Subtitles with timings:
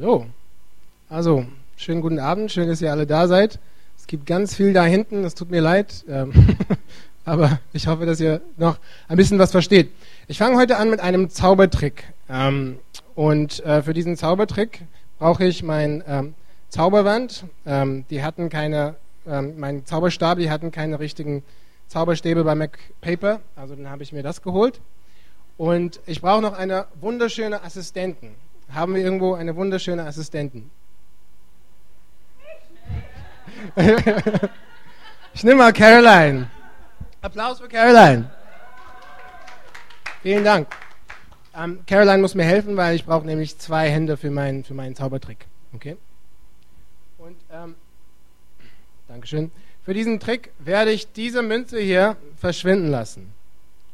[0.00, 0.24] Hallo.
[1.10, 1.44] Also,
[1.76, 3.58] schönen guten Abend, schön, dass ihr alle da seid.
[3.98, 6.32] Es gibt ganz viel da hinten, es tut mir leid, ähm,
[7.26, 8.78] aber ich hoffe, dass ihr noch
[9.08, 9.90] ein bisschen was versteht.
[10.26, 12.04] Ich fange heute an mit einem Zaubertrick.
[12.30, 12.78] Ähm,
[13.14, 14.84] und äh, für diesen Zaubertrick
[15.18, 16.32] brauche ich mein ähm,
[16.70, 17.44] Zauberwand.
[17.66, 18.94] Ähm, die hatten keine,
[19.26, 21.42] ähm, mein Zauberstab, die hatten keine richtigen
[21.88, 24.80] Zauberstäbe bei MacPaper, also dann habe ich mir das geholt.
[25.58, 28.30] Und ich brauche noch eine wunderschöne Assistenten
[28.72, 30.70] haben wir irgendwo eine wunderschöne Assistentin.
[35.34, 36.50] ich nehme mal Caroline.
[37.20, 38.30] Applaus für Caroline.
[40.22, 40.68] Vielen Dank.
[41.54, 44.94] Ähm, Caroline muss mir helfen, weil ich brauche nämlich zwei Hände für, mein, für meinen
[44.94, 45.46] Zaubertrick.
[45.74, 45.96] Okay?
[47.18, 47.74] Und ähm,
[49.08, 49.50] Dankeschön.
[49.84, 53.32] Für diesen Trick werde ich diese Münze hier verschwinden lassen.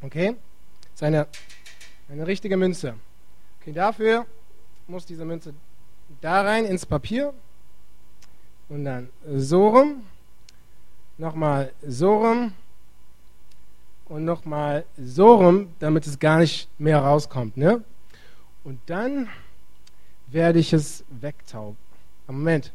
[0.02, 0.36] Okay?
[0.83, 1.27] Das ist eine,
[2.11, 2.95] eine richtige Münze.
[3.61, 4.27] Okay, dafür
[4.88, 5.54] muss diese Münze
[6.20, 7.32] da rein ins Papier
[8.68, 10.02] und dann so rum,
[11.19, 12.52] nochmal so rum
[14.06, 17.56] und nochmal so rum, damit es gar nicht mehr rauskommt.
[17.56, 17.83] Ne?
[18.64, 19.28] Und dann
[20.28, 21.77] werde ich es wegzaubern.
[22.28, 22.72] Moment,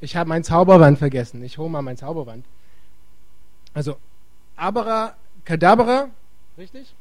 [0.00, 1.42] ich habe mein Zauberwand vergessen.
[1.44, 2.44] Ich hole mal mein Zauberwand.
[3.74, 3.96] Also,
[4.56, 6.10] Abra, Kadabra,
[6.56, 6.94] richtig?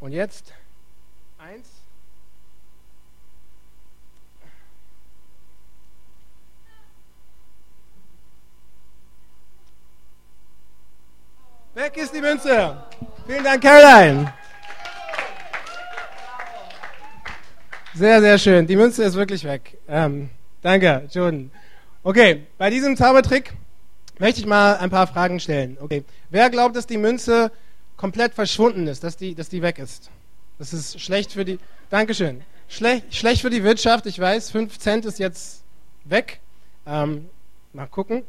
[0.00, 0.52] Und jetzt
[1.38, 1.68] eins,
[11.76, 12.74] Weg ist die Münze.
[13.26, 14.32] Vielen Dank, Caroline.
[17.92, 18.66] Sehr, sehr schön.
[18.66, 19.76] Die Münze ist wirklich weg.
[19.86, 20.30] Ähm,
[20.62, 21.50] danke, Jordan.
[22.02, 23.52] Okay, bei diesem Zaubertrick
[24.18, 25.76] möchte ich mal ein paar Fragen stellen.
[25.78, 27.52] Okay, wer glaubt, dass die Münze
[27.98, 30.08] komplett verschwunden ist, dass die, dass die weg ist?
[30.58, 31.58] Das ist schlecht für die.
[31.90, 32.40] Dankeschön.
[32.68, 34.06] Schlecht, schlecht für die Wirtschaft.
[34.06, 35.62] Ich weiß, 5 Cent ist jetzt
[36.06, 36.40] weg.
[36.86, 37.28] Ähm,
[37.74, 38.22] mal gucken.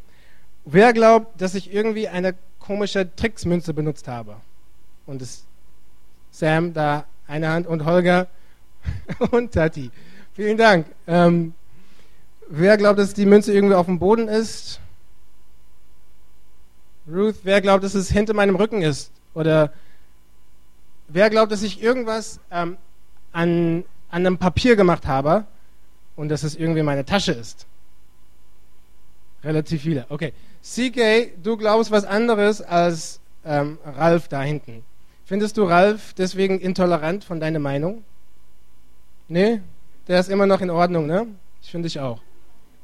[0.65, 2.35] Wer glaubt, dass ich irgendwie eine
[2.67, 4.35] komische Tricksmünze benutzt habe.
[5.05, 5.45] Und es
[6.31, 8.27] Sam da eine Hand und Holger
[9.31, 9.89] und Tati.
[10.33, 10.85] Vielen Dank.
[11.07, 11.53] Ähm,
[12.49, 14.81] wer glaubt, dass die Münze irgendwie auf dem Boden ist?
[17.09, 19.11] Ruth, wer glaubt, dass es hinter meinem Rücken ist?
[19.33, 19.71] Oder
[21.07, 22.75] wer glaubt, dass ich irgendwas ähm,
[23.31, 25.45] an, an einem Papier gemacht habe
[26.17, 27.65] und dass es irgendwie meine Tasche ist?
[29.47, 30.05] Relativ viele.
[30.09, 30.33] Okay.
[30.61, 34.83] CK, du glaubst was anderes als ähm, Ralf da hinten.
[35.23, 38.03] Findest du Ralf deswegen intolerant von deiner Meinung?
[39.29, 39.61] Nee?
[40.09, 41.27] Der ist immer noch in Ordnung, ne?
[41.61, 42.19] Ich finde ich auch.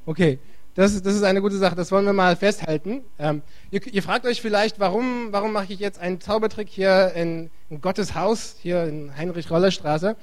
[0.06, 0.40] Okay.
[0.76, 3.02] Das, das ist eine gute Sache, das wollen wir mal festhalten.
[3.20, 7.52] Ähm, ihr, ihr, fragt euch vielleicht, warum, warum mache ich jetzt einen Zaubertrick hier in,
[7.70, 10.16] in Gottes Haus, hier in Heinrich-Roller-Straße?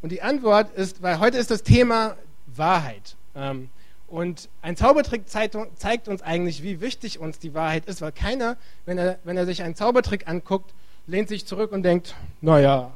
[0.00, 3.16] Und die Antwort ist, weil heute ist das Thema Wahrheit.
[3.34, 3.68] Ähm,
[4.10, 8.98] und ein Zaubertrick zeigt uns eigentlich, wie wichtig uns die Wahrheit ist, weil keiner, wenn
[8.98, 10.74] er, wenn er sich einen Zaubertrick anguckt,
[11.06, 12.92] lehnt sich zurück und denkt, naja,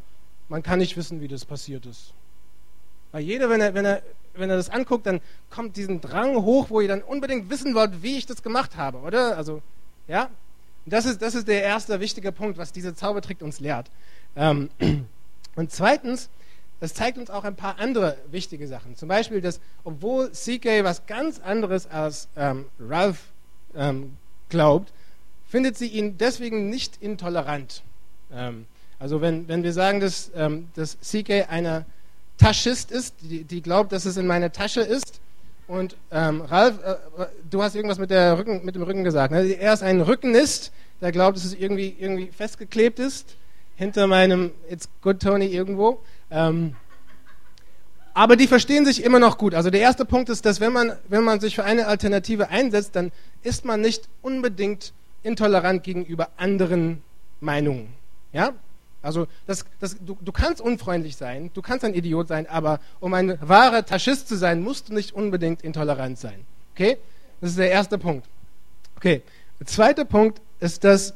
[0.49, 2.13] man kann nicht wissen, wie das passiert ist.
[3.13, 4.03] Weil jeder, wenn er, wenn er,
[4.35, 5.21] wenn er das anguckt, dann
[5.51, 8.99] kommt diesen Drang hoch, wo ihr dann unbedingt wissen wollt, wie ich das gemacht habe,
[8.99, 9.37] oder?
[9.37, 9.63] Also,
[10.09, 10.29] ja?
[10.87, 13.89] Das ist, das ist der erste wichtige Punkt, was dieser Zaubertrick uns lehrt.
[14.37, 14.69] Ähm,
[15.55, 16.29] und zweitens,
[16.81, 18.97] das zeigt uns auch ein paar andere wichtige Sachen.
[18.97, 23.21] Zum Beispiel, dass obwohl CK was ganz anderes als ähm, Ralph
[23.75, 24.17] ähm,
[24.49, 24.93] glaubt,
[25.49, 27.83] findet sie ihn deswegen nicht intolerant.
[28.33, 28.67] Ähm,
[28.99, 31.85] also wenn, wenn wir sagen, dass, ähm, dass CK eine
[32.39, 35.21] Taschist ist, die, die, glaubt, dass es in meiner Tasche ist,
[35.67, 36.97] und ähm, Ralf, äh,
[37.51, 39.33] du hast irgendwas mit, Rücken, mit dem Rücken gesagt.
[39.33, 39.55] Ne?
[39.55, 43.37] Er ist ein Rückenist, der glaubt, dass es irgendwie, irgendwie festgeklebt ist
[43.77, 46.01] hinter meinem It's Good Tony irgendwo.
[46.35, 46.75] Ähm,
[48.13, 49.55] aber die verstehen sich immer noch gut.
[49.55, 52.95] Also der erste Punkt ist, dass wenn man, wenn man sich für eine Alternative einsetzt,
[52.95, 53.11] dann
[53.43, 54.93] ist man nicht unbedingt
[55.23, 57.03] intolerant gegenüber anderen
[57.41, 57.89] Meinungen.
[58.33, 58.53] Ja?
[59.03, 63.15] Also das, das, du, du kannst unfreundlich sein, du kannst ein Idiot sein, aber um
[63.15, 66.45] ein wahrer Taschist zu sein, musst du nicht unbedingt intolerant sein.
[66.75, 66.99] Okay?
[67.41, 68.27] Das ist der erste Punkt.
[68.97, 69.23] Okay.
[69.61, 71.15] Der zweite Punkt ist, dass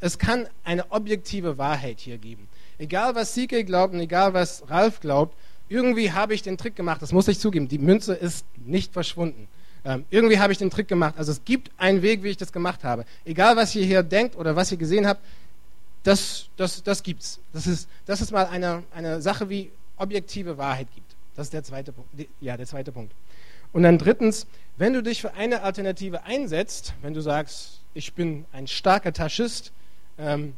[0.00, 2.48] es kann eine objektive Wahrheit hier geben.
[2.78, 5.36] Egal was CK glaubt und egal was Ralf glaubt,
[5.68, 9.48] irgendwie habe ich den Trick gemacht, das muss ich zugeben, die Münze ist nicht verschwunden.
[9.84, 11.14] Ähm, irgendwie habe ich den Trick gemacht.
[11.18, 13.04] Also es gibt einen Weg, wie ich das gemacht habe.
[13.24, 15.20] Egal was ihr hier denkt oder was ihr gesehen habt,
[16.02, 17.40] das, das, das gibt's.
[17.52, 21.14] Das ist, das ist mal eine, eine Sache, wie objektive Wahrheit gibt.
[21.34, 22.10] Das ist der zweite Punkt.
[22.40, 23.12] Ja, der zweite Punkt.
[23.72, 28.44] Und dann drittens, wenn du dich für eine Alternative einsetzt, wenn du sagst, ich bin
[28.52, 29.72] ein starker Taschist,
[30.18, 30.54] ähm,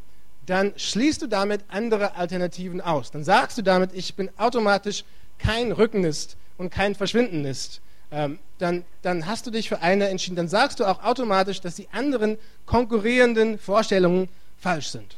[0.46, 3.10] dann schließt du damit andere Alternativen aus.
[3.10, 5.04] Dann sagst du damit, ich bin automatisch
[5.38, 10.36] kein Rückenist, und kein Verschwinden ist, ähm, dann, dann hast du dich für eine entschieden.
[10.36, 14.28] Dann sagst du auch automatisch, dass die anderen konkurrierenden Vorstellungen
[14.58, 15.16] falsch sind.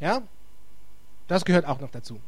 [0.00, 0.22] Ja?
[1.26, 2.20] Das gehört auch noch dazu.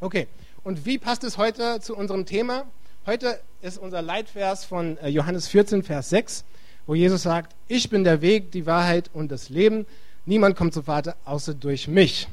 [0.00, 0.26] Okay,
[0.64, 2.66] und wie passt es heute zu unserem Thema?
[3.06, 6.44] Heute ist unser Leitvers von äh, Johannes 14, Vers 6,
[6.86, 9.86] wo Jesus sagt, ich bin der Weg, die Wahrheit und das Leben.
[10.26, 12.28] Niemand kommt zum Vater außer durch mich.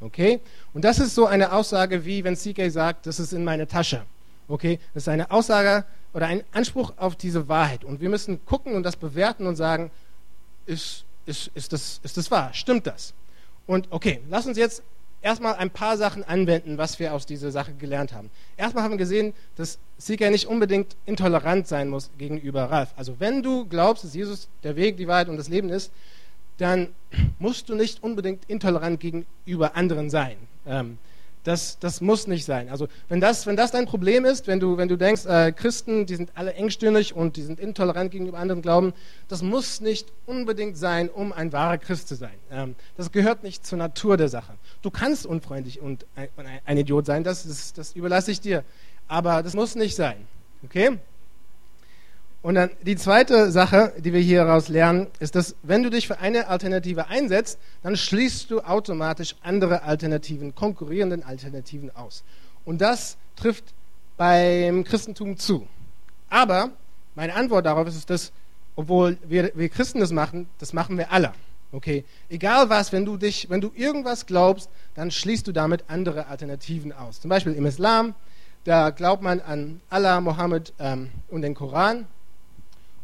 [0.00, 0.40] Okay?
[0.72, 4.02] Und das ist so eine Aussage, wie wenn CK sagt, das ist in meine Tasche.
[4.48, 4.78] Okay?
[4.94, 7.84] Das ist eine Aussage oder ein Anspruch auf diese Wahrheit.
[7.84, 9.90] Und wir müssen gucken und das bewerten und sagen,
[10.66, 12.52] ist, ist, ist, das, ist das wahr?
[12.52, 13.14] Stimmt das?
[13.66, 14.82] Und okay, lass uns jetzt
[15.22, 18.30] erstmal ein paar Sachen anwenden, was wir aus dieser Sache gelernt haben.
[18.56, 22.92] Erstmal haben wir gesehen, dass CK nicht unbedingt intolerant sein muss gegenüber Ralf.
[22.96, 25.92] Also wenn du glaubst, dass Jesus der Weg, die Wahrheit und das Leben ist,
[26.60, 26.88] dann
[27.38, 30.36] musst du nicht unbedingt intolerant gegenüber anderen sein.
[30.66, 30.98] Ähm,
[31.44, 32.68] das, das muss nicht sein.
[32.68, 36.04] Also wenn das, wenn das dein Problem ist, wenn du, wenn du denkst, äh, Christen,
[36.04, 38.92] die sind alle engstirnig und die sind intolerant gegenüber anderen Glauben,
[39.28, 42.34] das muss nicht unbedingt sein, um ein wahrer Christ zu sein.
[42.50, 44.52] Ähm, das gehört nicht zur Natur der Sache.
[44.82, 46.28] Du kannst unfreundlich und ein,
[46.66, 48.64] ein Idiot sein, das, das, das überlasse ich dir.
[49.08, 50.16] Aber das muss nicht sein.
[50.62, 50.98] Okay?
[52.42, 56.06] Und dann die zweite Sache, die wir hier heraus lernen, ist, dass wenn du dich
[56.06, 62.24] für eine Alternative einsetzt, dann schließt du automatisch andere Alternativen, konkurrierenden Alternativen aus.
[62.64, 63.74] Und das trifft
[64.16, 65.66] beim Christentum zu.
[66.30, 66.70] Aber
[67.14, 68.32] meine Antwort darauf ist, dass,
[68.74, 71.32] obwohl wir, wir Christen das machen, das machen wir alle.
[71.72, 76.26] Okay, egal was, wenn du dich, wenn du irgendwas glaubst, dann schließt du damit andere
[76.26, 77.20] Alternativen aus.
[77.20, 78.14] Zum Beispiel im Islam,
[78.64, 82.06] da glaubt man an Allah, Mohammed ähm, und den Koran.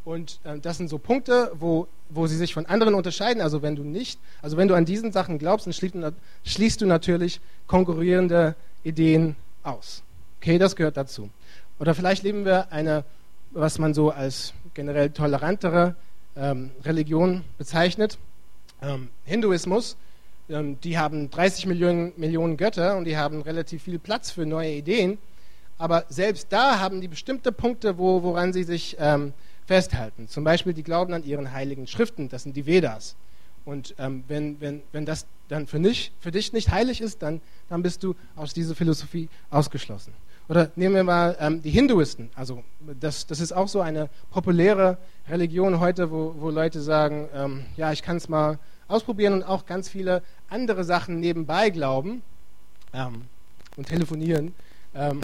[0.07, 3.43] Und äh, das sind so Punkte, wo, wo sie sich von anderen unterscheiden.
[3.43, 5.97] Also wenn du nicht, also wenn du an diesen Sachen glaubst, dann schließt,
[6.45, 8.55] schließt du natürlich konkurrierende
[8.85, 10.05] Ideen aus.
[10.41, 11.29] Okay, das gehört dazu.
[11.81, 13.03] Oder vielleicht leben wir eine,
[13.51, 15.97] was man so als generell tolerantere
[16.37, 18.17] ähm, Religion bezeichnet.
[18.83, 19.97] Ähm, Hinduismus,
[20.49, 24.71] ähm, die haben 30 Millionen, Millionen Götter und die haben relativ viel Platz für neue
[24.71, 25.19] Ideen.
[25.79, 29.33] Aber selbst da haben die bestimmte Punkte, wo, woran sie sich ähm,
[29.67, 30.29] festhalten.
[30.29, 33.17] Zum Beispiel, die glauben an ihren heiligen Schriften, das sind die Vedas.
[33.65, 37.41] Und ähm, wenn, wenn, wenn das dann für, nicht, für dich nicht heilig ist, dann,
[37.69, 40.13] dann bist du aus dieser Philosophie ausgeschlossen.
[40.49, 42.31] Oder nehmen wir mal ähm, die Hinduisten.
[42.37, 42.63] Also
[43.01, 44.99] das, das ist auch so eine populäre
[45.29, 49.67] Religion heute, wo, wo Leute sagen, ähm, ja, ich kann es mal ausprobieren und auch
[49.67, 52.23] ganz viele andere Sachen nebenbei glauben
[52.93, 53.23] ähm,
[53.77, 54.55] und telefonieren.
[54.95, 55.21] Ähm,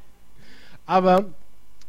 [0.86, 1.24] aber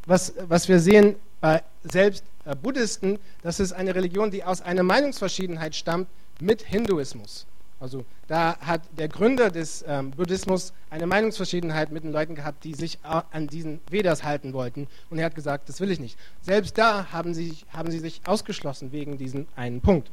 [0.06, 4.84] was, was wir sehen, bei selbst äh, Buddhisten, das ist eine Religion, die aus einer
[4.84, 6.08] Meinungsverschiedenheit stammt
[6.40, 7.46] mit Hinduismus.
[7.80, 12.74] Also da hat der Gründer des ähm, Buddhismus eine Meinungsverschiedenheit mit den Leuten gehabt, die
[12.74, 14.88] sich an diesen Vedas halten wollten.
[15.10, 16.18] Und er hat gesagt, das will ich nicht.
[16.42, 20.12] Selbst da haben sie, haben sie sich ausgeschlossen wegen diesem einen Punkt.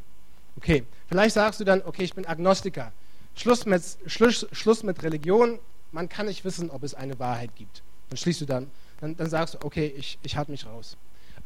[0.56, 2.93] Okay, vielleicht sagst du dann, okay, ich bin Agnostiker.
[3.34, 5.58] Schluss mit, Schluss, Schluss mit Religion.
[5.90, 7.82] Man kann nicht wissen, ob es eine Wahrheit gibt.
[8.11, 8.70] Dann schließt du dann,
[9.00, 10.96] dann, dann sagst du, okay, ich, ich halte mich raus.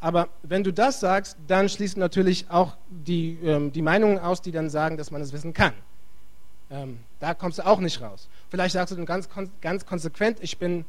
[0.01, 4.51] Aber wenn du das sagst, dann schließen natürlich auch die, ähm, die Meinungen aus, die
[4.51, 5.73] dann sagen, dass man es wissen kann.
[6.71, 8.27] Ähm, da kommst du auch nicht raus.
[8.49, 9.29] Vielleicht sagst du dann ganz,
[9.61, 10.85] ganz konsequent, ich bin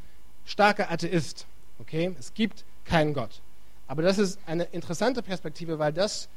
[0.47, 1.47] starker Atheist.
[1.79, 3.43] Okay, es gibt keinen Gott.
[3.87, 6.31] Aber das ist eine interessante Perspektive, weil das,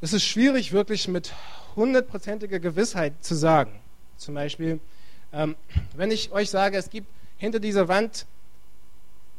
[0.00, 1.34] das ist schwierig wirklich mit
[1.76, 3.80] hundertprozentiger Gewissheit zu sagen.
[4.16, 4.80] Zum Beispiel,
[5.34, 5.56] ähm,
[5.94, 8.24] wenn ich euch sage, es gibt hinter dieser Wand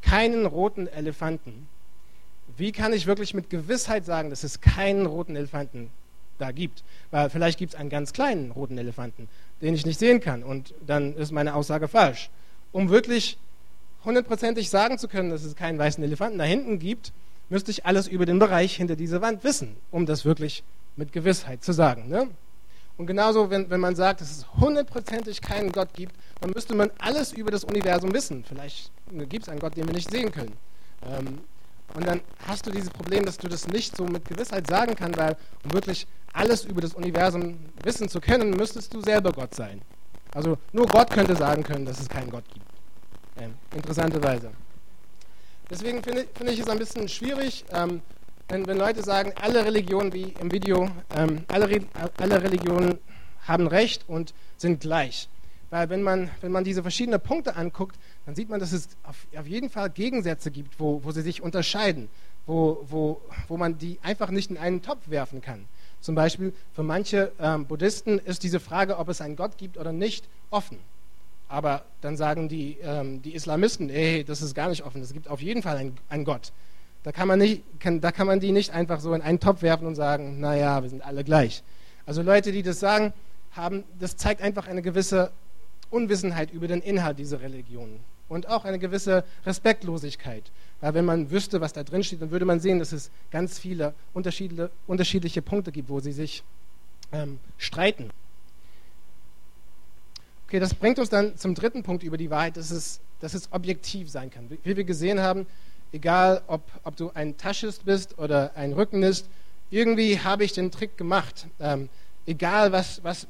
[0.02, 1.68] keinen roten Elefanten,
[2.58, 5.90] wie kann ich wirklich mit Gewissheit sagen, dass es keinen roten Elefanten
[6.38, 6.84] da gibt?
[7.12, 9.28] Weil vielleicht gibt es einen ganz kleinen roten Elefanten,
[9.62, 12.30] den ich nicht sehen kann und dann ist meine Aussage falsch.
[12.72, 13.38] Um wirklich
[14.06, 17.14] hundertprozentig sagen zu können, dass es keinen weißen Elefanten da hinten gibt,
[17.50, 20.64] müsste ich alles über den Bereich hinter dieser Wand wissen, um das wirklich
[20.96, 22.08] mit Gewissheit zu sagen.
[22.10, 22.28] Ne?
[22.98, 26.92] Und genauso, wenn, wenn man sagt, dass es hundertprozentig keinen Gott gibt, dann müsste man
[27.00, 28.44] alles über das Universum wissen.
[28.48, 28.92] Vielleicht
[29.30, 30.54] gibt es einen Gott, den wir nicht sehen können.
[31.04, 31.40] Ähm,
[31.96, 35.18] und dann hast du dieses Problem, dass du das nicht so mit Gewissheit sagen kannst,
[35.20, 39.82] weil um wirklich alles über das Universum wissen zu können, müsstest du selber Gott sein.
[40.34, 42.66] Also nur Gott könnte sagen können, dass es keinen Gott gibt.
[43.40, 44.52] Ähm, interessanterweise.
[45.70, 48.02] Deswegen finde find ich es ein bisschen schwierig, ähm,
[48.50, 51.82] wenn, wenn, Leute sagen, alle Religionen, wie im Video, ähm, alle,
[52.18, 53.00] alle Religionen
[53.48, 55.30] haben Recht und sind gleich.
[55.70, 59.28] Weil wenn man, wenn man diese verschiedenen Punkte anguckt, dann sieht man, dass es auf,
[59.38, 62.10] auf jeden Fall Gegensätze gibt, wo, wo sie sich unterscheiden,
[62.46, 65.66] wo, wo, wo man die einfach nicht in einen Topf werfen kann.
[66.00, 69.92] Zum Beispiel für manche ähm, Buddhisten ist diese Frage, ob es einen Gott gibt oder
[69.92, 70.78] nicht, offen.
[71.48, 75.28] aber dann sagen die, ähm, die Islamisten, ey, das ist gar nicht offen, es gibt
[75.28, 76.52] auf jeden Fall einen, einen Gott.
[77.04, 79.62] Da kann, man nicht, kann, da kann man die nicht einfach so in einen Topf
[79.62, 81.64] werfen und sagen, naja, wir sind alle gleich.
[82.06, 83.14] Also Leute, die das sagen,
[83.52, 85.32] haben, das zeigt einfach eine gewisse
[85.90, 88.00] Unwissenheit über den Inhalt dieser Religion
[88.30, 90.52] und auch eine gewisse Respektlosigkeit.
[90.82, 93.60] Weil wenn man wüsste, was da drin steht, dann würde man sehen, dass es ganz
[93.60, 96.44] viele unterschiedliche, unterschiedliche Punkte gibt, wo sie sich
[97.12, 98.10] ähm, streiten.
[100.48, 103.52] Okay, das bringt uns dann zum dritten Punkt über die Wahrheit, dass es, dass es
[103.52, 104.50] objektiv sein kann.
[104.64, 105.48] Wie wir gesehen haben,
[105.92, 109.30] egal ob, ob du ein Taschist bist oder ein Rückenist,
[109.70, 111.48] irgendwie habe ich den Trick gemacht.
[111.60, 111.90] Ähm,
[112.26, 113.28] egal, was, was,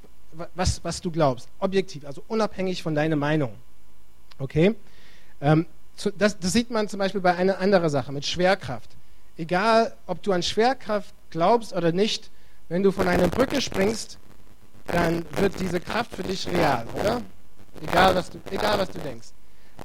[0.56, 1.48] was, was du glaubst.
[1.60, 3.54] Objektiv, also unabhängig von deiner Meinung.
[4.44, 4.76] Okay?
[5.40, 5.66] Ähm,
[6.18, 8.90] das, das sieht man zum Beispiel bei einer anderen Sache, mit Schwerkraft.
[9.38, 12.30] Egal, ob du an Schwerkraft glaubst oder nicht,
[12.68, 14.18] wenn du von einer Brücke springst,
[14.88, 17.22] dann wird diese Kraft für dich real, oder?
[17.82, 19.28] Egal, was du, egal, was du denkst.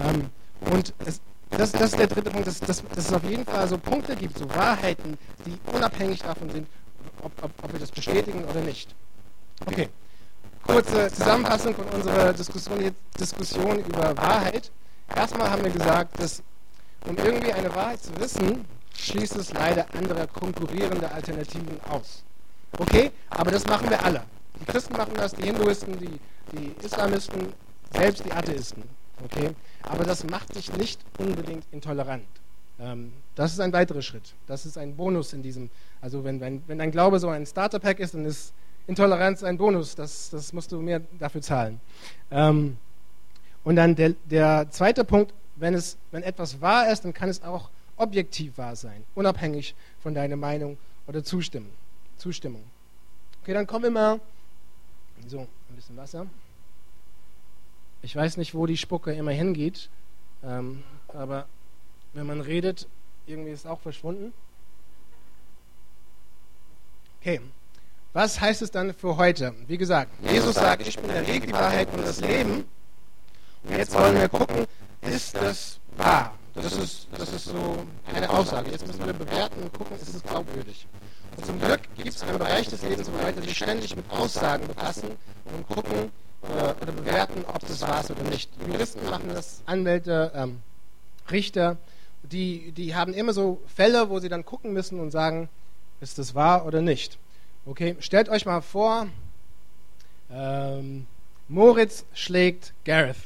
[0.01, 0.31] Ähm,
[0.73, 3.67] und es, das, das, ist der dritte Punkt, dass, dass, dass, es auf jeden Fall
[3.69, 6.67] so Punkte gibt, so Wahrheiten, die unabhängig davon sind,
[7.23, 8.95] ob, ob, ob wir das bestätigen oder nicht.
[9.65, 9.89] Okay,
[10.67, 14.71] kurze Zusammenfassung von unserer Diskussion, Diskussion über Wahrheit.
[15.15, 16.43] Erstmal haben wir gesagt, dass
[17.07, 22.25] um irgendwie eine Wahrheit zu wissen, schließt es leider andere konkurrierende Alternativen aus.
[22.79, 24.23] Okay, aber das machen wir alle.
[24.61, 26.21] Die Christen machen das, die Hinduisten, die,
[26.53, 27.53] die Islamisten,
[27.93, 28.83] selbst die Atheisten.
[29.25, 29.51] Okay,
[29.83, 32.25] aber das macht dich nicht unbedingt intolerant.
[32.79, 34.35] Ähm, das ist ein weiterer Schritt.
[34.47, 35.71] Das ist ein Bonus in diesem.
[36.01, 38.53] Also wenn, wenn, wenn dein Glaube so ein Starter-Pack ist, dann ist
[38.89, 39.95] Intoleranz ein Bonus.
[39.95, 41.81] Das, das musst du mehr dafür zahlen.
[42.31, 42.79] Ähm,
[43.63, 47.43] und dann der, der zweite Punkt, wenn, es, wenn etwas wahr ist, dann kann es
[47.43, 51.71] auch objektiv wahr sein, unabhängig von deiner Meinung oder Zustimmung.
[52.17, 52.65] Zustimmung.
[53.43, 54.21] Okay, dann kommen wir mal.
[55.27, 56.27] So, ein bisschen Wasser.
[58.03, 59.91] Ich weiß nicht, wo die Spucke immer hingeht,
[60.45, 61.47] ähm, aber
[62.15, 62.87] wenn man redet,
[63.27, 64.33] irgendwie ist es auch verschwunden.
[67.21, 67.41] Okay,
[68.13, 69.55] was heißt es dann für heute?
[69.67, 72.65] Wie gesagt, Jesus sagt, ich bin der Weg, die Wahrheit und das Leben.
[73.65, 74.67] Und jetzt wollen wir gucken,
[75.03, 76.33] ist das wahr?
[76.55, 78.71] Das ist, das ist so eine Aussage.
[78.71, 80.87] Jetzt müssen wir bewerten und gucken, ist es glaubwürdig.
[81.37, 84.67] Und zum Glück gibt es einen Bereich des Lebens, wo Leute sich ständig mit Aussagen
[84.67, 85.11] befassen
[85.45, 86.11] und gucken
[86.43, 88.51] oder, oder bewerten, ob das wahr ist oder nicht.
[88.61, 90.61] Die Juristen machen das, Anwälte, ähm,
[91.31, 91.77] Richter,
[92.23, 95.49] die, die haben immer so Fälle, wo sie dann gucken müssen und sagen,
[96.01, 97.19] ist das wahr oder nicht.
[97.69, 99.09] Okay, stellt euch mal vor,
[100.31, 101.07] ähm,
[101.49, 103.19] Moritz schlägt Gareth.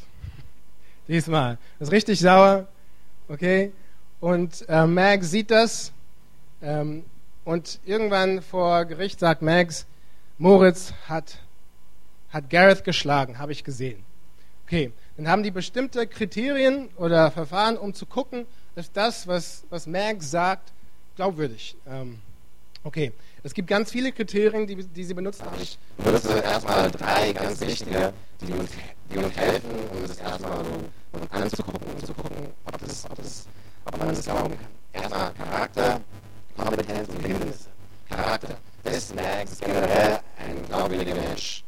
[1.09, 1.59] Diesmal.
[1.79, 2.67] Das ist richtig sauer.
[3.29, 3.71] Okay?
[4.19, 5.93] Und äh, Max sieht das.
[6.61, 7.05] Ähm,
[7.45, 9.87] und irgendwann vor Gericht sagt Max,
[10.39, 11.39] Moritz hat,
[12.31, 14.03] hat Gareth geschlagen, habe ich gesehen.
[14.67, 19.87] Okay, dann haben die bestimmte Kriterien oder Verfahren, um zu gucken, ist das, was, was
[19.87, 20.73] Max sagt,
[21.15, 21.77] glaubwürdig.
[21.87, 22.19] Ähm,
[22.83, 25.45] okay, es gibt ganz viele Kriterien, die, die sie benutzen.
[25.61, 28.71] Ich benutze erstmal drei ganz wichtige, die uns,
[29.13, 33.47] die uns helfen, um das erstmal so anzugucken und zu gucken, ob, das, ob, das,
[33.85, 35.03] ob man das glauben kann.
[35.03, 36.01] Erstmal Charakter,
[36.57, 37.69] Kompetenz und Hindernisse.
[38.09, 38.59] Charakter.
[38.85, 41.65] Ist Max generell ein glaubwürdiger Mensch?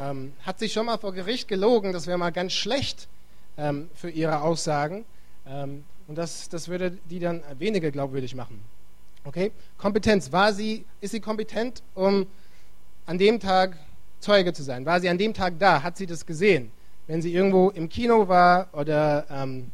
[0.00, 3.08] Ähm, hat sich schon mal vor Gericht gelogen, das wäre mal ganz schlecht
[3.56, 5.04] ähm, für ihre Aussagen.
[5.46, 8.60] Ähm, und das, das würde die dann weniger glaubwürdig machen.
[9.24, 9.52] Okay?
[9.78, 10.32] Kompetenz.
[10.32, 12.26] War sie, ist sie kompetent, um
[13.06, 13.76] an dem Tag
[14.20, 14.86] Zeuge zu sein?
[14.86, 15.82] War sie an dem Tag da?
[15.82, 16.70] Hat sie das gesehen?
[17.06, 19.70] Wenn sie irgendwo im Kino war oder ähm,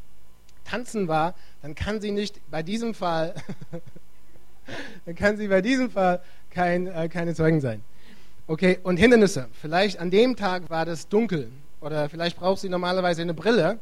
[0.65, 3.35] tanzen war, dann kann sie nicht bei diesem Fall,
[5.07, 7.83] dann kann sie bei diesem Fall kein, äh, keine Zeugen sein.
[8.47, 9.49] Okay, und Hindernisse.
[9.61, 13.79] Vielleicht an dem Tag war das dunkel oder vielleicht braucht sie normalerweise eine Brille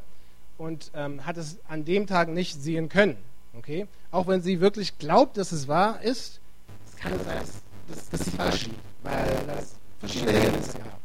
[0.57, 3.17] und ähm, hat es an dem Tag nicht sehen können.
[3.53, 3.87] Okay?
[4.11, 6.39] Auch wenn sie wirklich glaubt, dass es wahr ist,
[6.85, 7.41] es kann sein,
[7.87, 10.99] dass, dass sie falsch liegt, weil das verschiedene Hindernisse gab.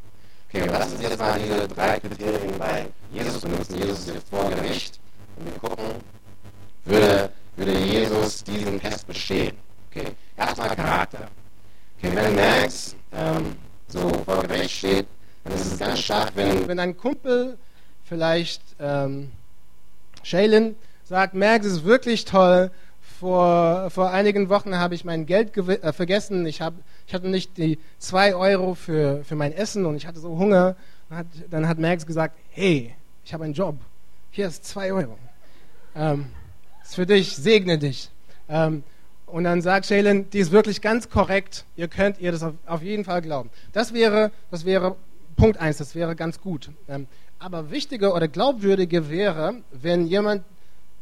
[0.49, 3.77] Okay, lass uns jetzt mal diese drei Kriterien bei Jesus benutzen.
[3.77, 5.01] Jesus ist jetzt vor Gericht
[5.37, 5.85] und wir gucken,
[6.85, 9.57] würde, würde Jesus diesen Test bestehen.
[9.91, 11.29] Okay, erstmal Charakter.
[11.99, 13.57] Okay, wenn Max ähm,
[13.89, 15.07] so vor Gericht steht,
[15.43, 16.69] dann ist es ganz stark, wenn...
[16.69, 17.59] Wenn ein Kumpel
[18.05, 19.33] vielleicht ähm,
[20.23, 22.71] Shaylin sagt, Max ist wirklich toll.
[23.21, 26.47] Vor, vor einigen Wochen habe ich mein Geld äh, vergessen.
[26.47, 26.75] Ich, hab,
[27.07, 30.77] ich hatte nicht die zwei Euro für, für mein Essen und ich hatte so Hunger.
[31.11, 32.95] Hat, dann hat Max gesagt, hey,
[33.25, 33.77] ich habe einen Job.
[34.31, 35.17] Hier ist zwei Euro.
[35.95, 36.27] Ähm,
[36.83, 38.11] ist für dich, segne dich.
[38.49, 38.83] Ähm,
[39.27, 41.65] und dann sagt Shaylin, die ist wirklich ganz korrekt.
[41.77, 43.51] Ihr könnt ihr das auf, auf jeden Fall glauben.
[43.73, 44.97] Das wäre, das wäre
[45.37, 45.79] Punkt eins.
[45.79, 46.71] Das wäre ganz gut.
[46.89, 47.07] Ähm,
[47.39, 50.45] aber wichtiger oder glaubwürdiger wäre, wenn jemand,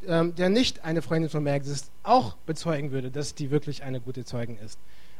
[0.07, 4.01] ähm, der nicht eine Freundin von Merkel ist, auch bezeugen würde, dass die wirklich eine
[4.01, 4.79] gute Zeugin ist.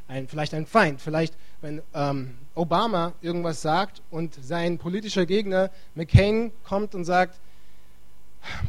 [0.09, 6.53] Ein, vielleicht ein Feind, vielleicht wenn ähm, Obama irgendwas sagt und sein politischer Gegner McCain
[6.65, 7.39] kommt und sagt,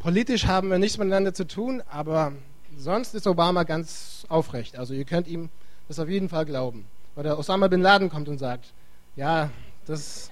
[0.02, 2.34] politisch haben wir nichts miteinander zu tun, aber
[2.78, 4.78] sonst ist Obama ganz aufrecht.
[4.78, 5.50] Also ihr könnt ihm
[5.88, 6.86] das auf jeden Fall glauben.
[7.16, 8.74] Oder Osama bin Laden kommt und sagt,
[9.16, 9.50] ja,
[9.86, 10.32] das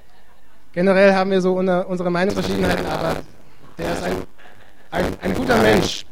[0.73, 3.17] generell haben wir so unsere Meinungsverschiedenheiten, aber
[3.77, 4.15] der ist ein,
[4.91, 6.05] ein, ein guter Mensch.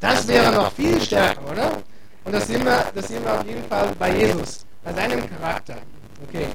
[0.00, 1.82] Das wäre noch viel stärker, oder?
[2.24, 5.76] Und das sehen, wir, das sehen wir auf jeden Fall bei Jesus, bei seinem Charakter.
[6.26, 6.46] Okay.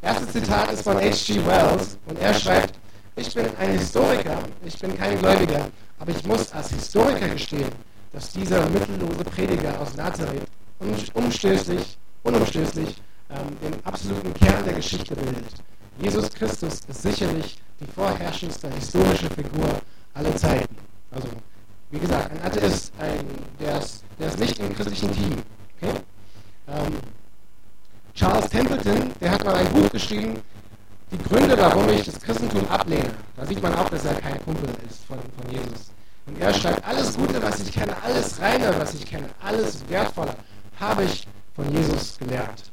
[0.00, 1.44] Erstes Zitat ist von H.G.
[1.44, 2.74] Wells und er schreibt,
[3.16, 7.70] ich bin ein Historiker, ich bin kein Gläubiger, aber ich muss als Historiker gestehen,
[8.12, 10.46] dass dieser mittellose Prediger aus Nazareth
[11.14, 12.96] umstößlich, unumstößlich
[13.30, 15.52] ähm, den absoluten Kern der Geschichte bildet.
[16.00, 19.80] Jesus Christus ist sicherlich die vorherrschendste historische Figur
[20.14, 20.76] aller Zeiten.
[21.10, 21.28] Also,
[21.90, 23.26] wie gesagt, ein Atheist, ein,
[23.60, 25.42] der, ist, der ist nicht im christlichen Team.
[25.80, 25.94] Okay?
[26.68, 26.98] Ähm,
[28.14, 30.42] Charles Templeton, der hat mal ein Buch geschrieben,
[31.10, 33.10] die Gründe, warum ich das Christentum ablehne.
[33.36, 35.90] Da sieht man auch, dass er kein Kumpel ist von, von Jesus.
[36.26, 40.34] Und er schreibt, alles Gute, was ich kenne, alles Reine, was ich kenne, alles Wertvolle,
[40.78, 42.70] habe ich von Jesus gelernt.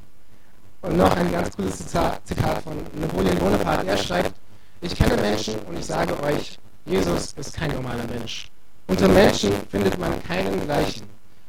[0.81, 2.21] Und noch ein ganz cooles Zitat
[2.63, 3.87] von Napoleon Bonaparte.
[3.87, 4.33] Er schreibt,
[4.81, 8.47] ich kenne Menschen und ich sage euch, Jesus ist kein normaler Mensch.
[8.87, 11.03] Unter Menschen findet man keinen gleichen.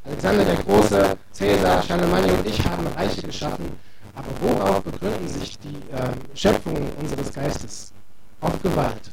[0.05, 3.73] Alexander der Große, Cäsar, Charlemagne und ich haben Reiche geschaffen.
[4.15, 7.93] Aber worauf begründen sich die äh, Schöpfungen unseres Geistes?
[8.41, 9.11] Auf Gewalt.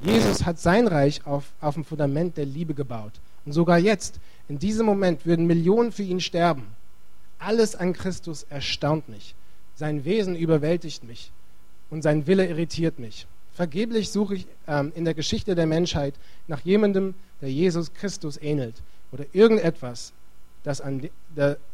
[0.00, 3.14] Jesus hat sein Reich auf, auf dem Fundament der Liebe gebaut.
[3.44, 6.68] Und sogar jetzt, in diesem Moment, würden Millionen für ihn sterben.
[7.40, 9.34] Alles an Christus erstaunt mich.
[9.74, 11.32] Sein Wesen überwältigt mich
[11.90, 13.26] und sein Wille irritiert mich.
[13.54, 16.14] Vergeblich suche ich ähm, in der Geschichte der Menschheit
[16.48, 18.82] nach jemandem, der Jesus Christus ähnelt
[19.12, 20.12] oder irgendetwas,
[20.64, 21.08] das, an,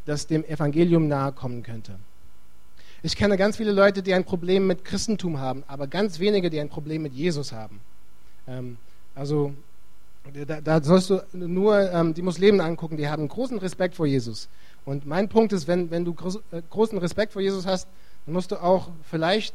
[0.04, 1.96] das dem Evangelium nahe kommen könnte.
[3.02, 6.61] Ich kenne ganz viele Leute, die ein Problem mit Christentum haben, aber ganz wenige, die
[6.61, 7.81] ein Problem mit Jesus haben.
[8.46, 8.76] Ähm,
[9.14, 9.55] also
[10.46, 14.50] da, da, sollst du nur ähm, die Muslimen angucken, die haben großen Respekt vor Jesus.
[14.85, 16.14] Und mein Punkt ist, wenn, wenn du
[16.52, 17.88] äh, großen Respekt vor Jesus hast,
[18.26, 19.55] dann musst du auch vielleicht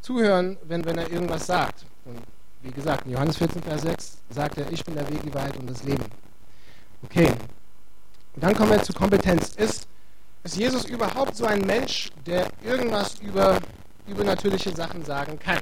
[0.00, 1.84] zuhören, wenn, wenn er irgendwas sagt.
[2.04, 2.18] Und
[2.62, 5.56] wie gesagt, in Johannes 14, Vers 6 sagt er, ich bin der Weg, die Wahrheit
[5.56, 6.04] und das Leben.
[7.04, 7.32] Okay.
[8.34, 9.54] Und dann kommen wir zur Kompetenz.
[9.54, 9.86] Ist,
[10.44, 13.58] ist Jesus überhaupt so ein Mensch, der irgendwas über
[14.06, 15.60] übernatürliche Sachen sagen kann?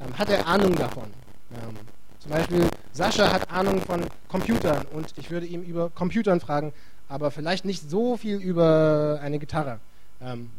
[0.00, 1.04] Ähm, hat er Ahnung davon?
[1.52, 1.76] Ähm,
[2.18, 6.72] zum Beispiel, Sascha hat Ahnung von Computern und ich würde ihm über Computern fragen,
[7.08, 9.78] aber vielleicht nicht so viel über eine Gitarre.
[10.20, 10.50] Ähm,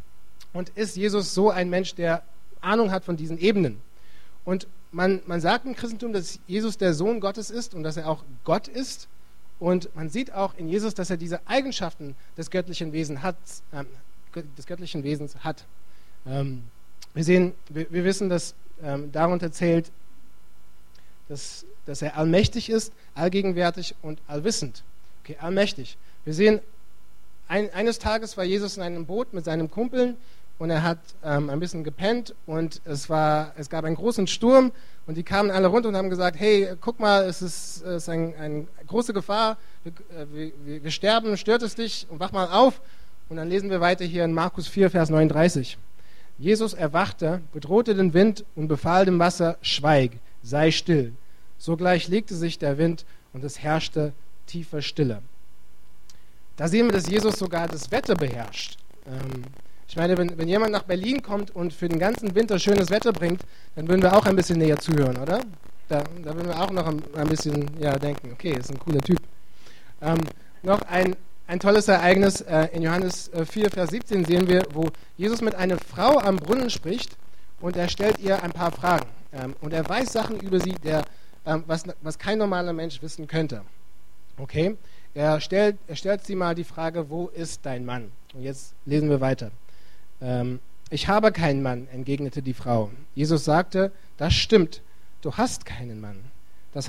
[0.52, 2.22] und ist Jesus so ein Mensch, der
[2.66, 3.80] Ahnung hat von diesen Ebenen?
[4.44, 8.08] Und man, man sagt im Christentum, dass Jesus der Sohn Gottes ist und dass er
[8.08, 9.08] auch Gott ist.
[9.58, 13.36] Und man sieht auch in Jesus, dass er diese Eigenschaften des göttlichen, Wesen hat,
[13.72, 13.84] äh,
[14.56, 15.64] des göttlichen Wesens hat.
[16.26, 16.64] Ähm,
[17.14, 19.90] wir, sehen, wir, wir, wissen, dass ähm, darunter zählt,
[21.28, 24.82] dass, dass er allmächtig ist, allgegenwärtig und allwissend.
[25.24, 25.96] Okay, allmächtig.
[26.24, 26.60] Wir sehen,
[27.48, 30.16] ein, eines Tages war Jesus in einem Boot mit seinem Kumpeln
[30.58, 34.72] und er hat ähm, ein bisschen gepennt und es, war, es gab einen großen Sturm
[35.06, 38.08] und die kamen alle runter und haben gesagt, hey, guck mal, es ist, es ist
[38.08, 42.48] eine ein große Gefahr, wir, äh, wir, wir sterben, stört es dich und wach mal
[42.48, 42.80] auf.
[43.28, 45.78] Und dann lesen wir weiter hier in Markus 4, Vers 39.
[46.38, 51.12] Jesus erwachte, bedrohte den Wind und befahl dem Wasser, schweig, sei still.
[51.58, 54.12] Sogleich legte sich der Wind und es herrschte
[54.46, 55.22] tiefe Stille.
[56.56, 58.78] Da sehen wir, dass Jesus sogar das Wetter beherrscht.
[59.06, 59.44] Ähm,
[59.88, 63.12] ich meine, wenn, wenn jemand nach Berlin kommt und für den ganzen Winter schönes Wetter
[63.12, 63.42] bringt,
[63.74, 65.40] dann würden wir auch ein bisschen näher zuhören, oder?
[65.88, 69.00] Da, da würden wir auch noch ein, ein bisschen ja, denken, okay, ist ein cooler
[69.00, 69.20] Typ.
[70.02, 70.18] Ähm,
[70.62, 71.14] noch ein,
[71.46, 75.54] ein tolles Ereignis äh, in Johannes 4, äh, Vers 17 sehen wir, wo Jesus mit
[75.54, 77.16] einer Frau am Brunnen spricht
[77.60, 79.06] und er stellt ihr ein paar Fragen.
[79.32, 81.04] Ähm, und er weiß Sachen über sie, der,
[81.44, 83.62] ähm, was, was kein normaler Mensch wissen könnte.
[84.38, 84.76] Okay?
[85.14, 88.10] Er stellt, er stellt sie mal die Frage, wo ist dein Mann?
[88.34, 89.50] Und jetzt lesen wir weiter.
[90.20, 92.90] Ähm, ich habe keinen Mann, entgegnete die Frau.
[93.14, 94.82] Jesus sagte, das stimmt,
[95.22, 96.16] du hast keinen Mann.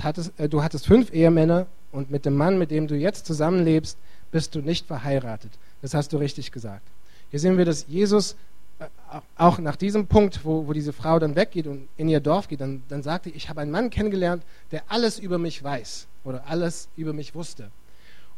[0.02, 3.96] Hattest, äh, du hattest fünf Ehemänner und mit dem Mann, mit dem du jetzt zusammenlebst,
[4.30, 5.50] bist du nicht verheiratet.
[5.80, 6.86] Das hast du richtig gesagt.
[7.30, 8.36] Hier sehen wir, dass Jesus
[8.78, 8.86] äh,
[9.36, 12.60] auch nach diesem Punkt, wo, wo diese Frau dann weggeht und in ihr Dorf geht,
[12.60, 16.88] dann, dann sagte, ich habe einen Mann kennengelernt, der alles über mich weiß oder alles
[16.96, 17.70] über mich wusste.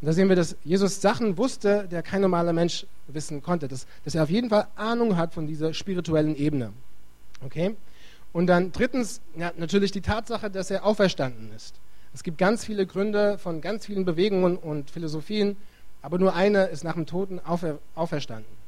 [0.01, 3.69] Und da sehen wir, dass Jesus Sachen wusste, der kein normaler Mensch wissen konnte.
[3.69, 6.73] Dass, dass er auf jeden Fall Ahnung hat von dieser spirituellen Ebene.
[7.45, 7.77] Okay?
[8.33, 11.75] Und dann drittens ja, natürlich die Tatsache, dass er auferstanden ist.
[12.15, 15.57] Es gibt ganz viele Gründe von ganz vielen Bewegungen und Philosophien,
[16.03, 18.61] aber nur eine ist nach dem Toten aufer auferstanden.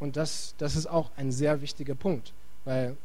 [0.00, 2.32] Und das, das ist auch ein sehr wichtiger Punkt,
[2.64, 2.96] weil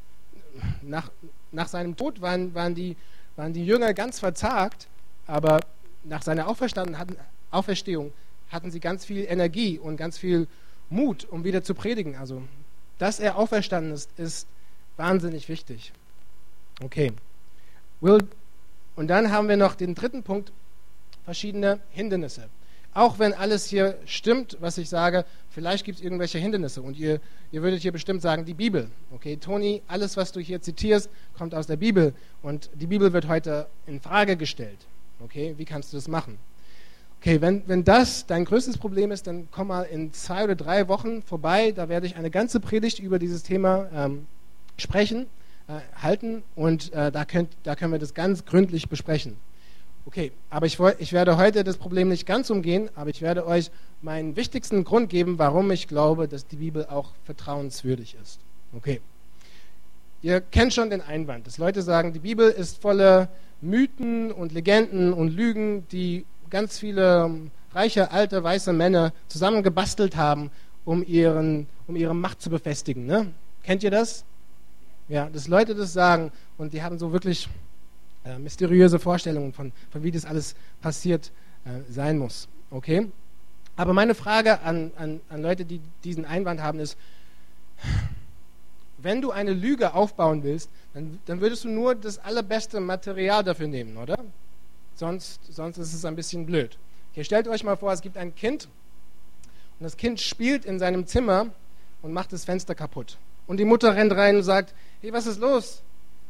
[0.82, 1.12] nach,
[1.52, 2.98] nach seinem Tod waren, waren, die,
[3.36, 4.88] waren die Jünger ganz verzagt,
[5.28, 5.60] aber
[6.04, 6.48] nach seiner
[7.52, 8.14] Auferstehung
[8.50, 10.48] hatten sie ganz viel Energie und ganz viel
[10.90, 12.16] Mut, um wieder zu predigen.
[12.16, 12.44] Also,
[12.98, 14.48] dass er auferstanden ist, ist
[14.98, 15.94] wahnsinnig wichtig.
[16.82, 17.14] Okay.
[18.02, 18.20] Will,
[18.96, 20.52] und dann haben wir noch den dritten Punkt,
[21.24, 22.50] verschiedene Hindernisse.
[22.94, 26.82] Auch wenn alles hier stimmt, was ich sage, vielleicht gibt es irgendwelche Hindernisse.
[26.82, 28.90] Und ihr, ihr würdet hier bestimmt sagen, die Bibel.
[29.12, 32.14] Okay, Toni, alles, was du hier zitierst, kommt aus der Bibel.
[32.42, 34.80] Und die Bibel wird heute in Frage gestellt.
[35.20, 36.40] Okay, wie kannst du das machen?
[37.22, 40.88] Okay, wenn, wenn das dein größtes Problem ist, dann komm mal in zwei oder drei
[40.88, 41.74] Wochen vorbei.
[41.74, 44.26] Da werde ich eine ganze Predigt über dieses Thema ähm,
[44.78, 45.28] sprechen,
[45.68, 49.36] äh, halten und äh, da, könnt, da können wir das ganz gründlich besprechen.
[50.06, 53.70] Okay, aber ich, ich werde heute das Problem nicht ganz umgehen, aber ich werde euch
[54.02, 58.40] meinen wichtigsten Grund geben, warum ich glaube, dass die Bibel auch vertrauenswürdig ist.
[58.74, 59.02] Okay.
[60.22, 63.28] Ihr kennt schon den Einwand, dass Leute sagen, die Bibel ist voller
[63.62, 70.52] Mythen und Legenden und Lügen, die ganz viele ähm, reiche, alte, weiße Männer zusammengebastelt haben,
[70.86, 73.06] um, ihren, um ihre Macht zu befestigen.
[73.06, 73.32] Ne?
[73.64, 74.24] Kennt ihr das?
[75.08, 77.50] Ja, dass Leute das sagen und die haben so wirklich
[78.26, 81.32] äh, mysteriöse Vorstellungen von, von, wie das alles passiert
[81.66, 82.48] äh, sein muss.
[82.70, 83.08] Okay?
[83.76, 86.98] Aber meine Frage an, an, an Leute, die diesen Einwand haben, ist,
[88.98, 93.68] wenn du eine Lüge aufbauen willst, dann, dann würdest du nur das allerbeste Material dafür
[93.68, 94.18] nehmen, oder?
[95.00, 96.78] Sonst, sonst ist es ein bisschen blöd.
[97.14, 98.68] Okay, stellt euch mal vor, es gibt ein Kind
[99.80, 101.52] und das Kind spielt in seinem Zimmer
[102.02, 103.18] und macht das Fenster kaputt.
[103.48, 105.84] Und die Mutter rennt rein und sagt, hey, was ist los?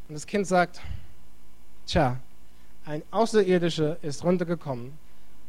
[0.07, 0.81] Und das Kind sagt,
[1.87, 2.17] tja,
[2.85, 4.93] ein Außerirdischer ist runtergekommen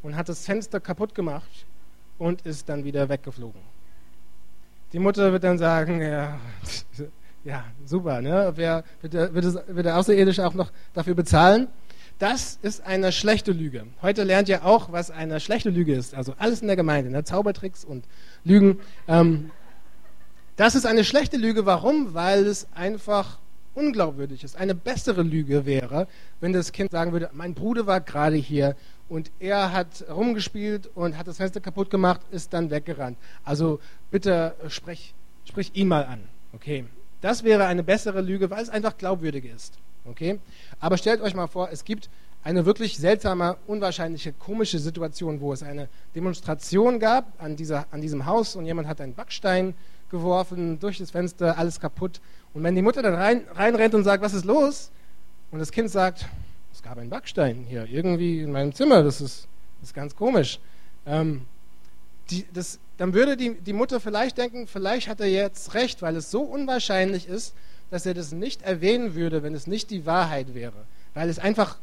[0.02, 1.66] und hat das Fenster kaputt gemacht
[2.16, 3.61] und ist dann wieder weggeflogen.
[4.94, 6.40] Die Mutter wird dann sagen, ja,
[7.44, 8.50] ja super, ne?
[8.54, 11.68] Wer, wird, der, wird, wird der Außerirdische auch noch dafür bezahlen?
[12.20, 13.87] Das ist eine schlechte Lüge.
[14.02, 16.14] Heute lernt ihr auch, was eine schlechte Lüge ist.
[16.14, 17.24] Also alles in der Gemeinde, ne?
[17.24, 18.04] Zaubertricks und
[18.44, 18.78] Lügen.
[19.09, 19.50] Ähm,
[20.56, 21.64] das ist eine schlechte Lüge.
[21.64, 22.12] Warum?
[22.12, 23.38] Weil es einfach
[23.72, 24.54] unglaubwürdig ist.
[24.54, 26.09] Eine bessere Lüge wäre,
[26.40, 28.76] wenn das Kind sagen würde, mein Bruder war gerade hier
[29.09, 33.16] und er hat rumgespielt und hat das Fenster kaputt gemacht, ist dann weggerannt.
[33.44, 33.80] Also
[34.11, 35.14] bitte sprich,
[35.46, 36.20] sprich ihn mal an.
[36.52, 36.85] Okay.
[37.22, 39.78] Das wäre eine bessere Lüge, weil es einfach glaubwürdig ist.
[40.04, 40.38] Okay?
[40.78, 42.08] Aber stellt euch mal vor, es gibt
[42.42, 48.24] eine wirklich seltsame, unwahrscheinliche, komische Situation, wo es eine Demonstration gab an, dieser, an diesem
[48.26, 49.74] Haus und jemand hat einen Backstein
[50.10, 52.20] geworfen durch das Fenster, alles kaputt.
[52.54, 54.90] Und wenn die Mutter dann rein, reinrennt und sagt, was ist los?
[55.50, 56.26] Und das Kind sagt,
[56.72, 59.46] es gab einen Backstein hier irgendwie in meinem Zimmer, das ist,
[59.80, 60.60] das ist ganz komisch.
[61.06, 61.42] Ähm,
[62.30, 66.16] die, das, dann würde die, die Mutter vielleicht denken, vielleicht hat er jetzt recht, weil
[66.16, 67.54] es so unwahrscheinlich ist,
[67.90, 71.79] dass er das nicht erwähnen würde, wenn es nicht die Wahrheit wäre, weil es einfach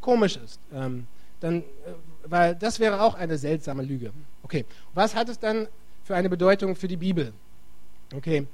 [0.00, 0.60] komisch ist.
[0.72, 1.06] Ähm,
[1.40, 1.62] dann, äh,
[2.24, 4.12] weil das wäre auch eine seltsame Lüge.
[4.42, 5.68] Okay, was hat es dann
[6.04, 7.32] für eine Bedeutung für die Bibel?
[8.14, 8.46] Okay,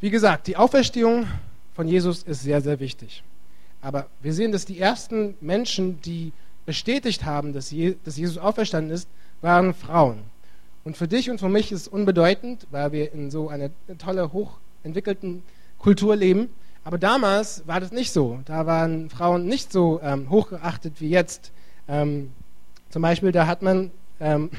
[0.00, 1.26] wie gesagt, die Auferstehung
[1.74, 3.22] von Jesus ist sehr, sehr wichtig.
[3.80, 6.32] Aber wir sehen, dass die ersten Menschen, die
[6.66, 9.08] bestätigt haben, dass, Jesus auferstanden ist,
[9.42, 10.20] waren Frauen.
[10.84, 14.32] Und für dich und für mich ist es unbedeutend, weil wir in so einer tolle,
[14.32, 15.42] hochentwickelten
[15.84, 16.48] Kultur leben.
[16.82, 18.40] Aber damals war das nicht so.
[18.46, 21.52] Da waren Frauen nicht so ähm, hochgeachtet wie jetzt.
[21.88, 22.32] Ähm,
[22.88, 24.50] zum Beispiel, da hat man, ähm,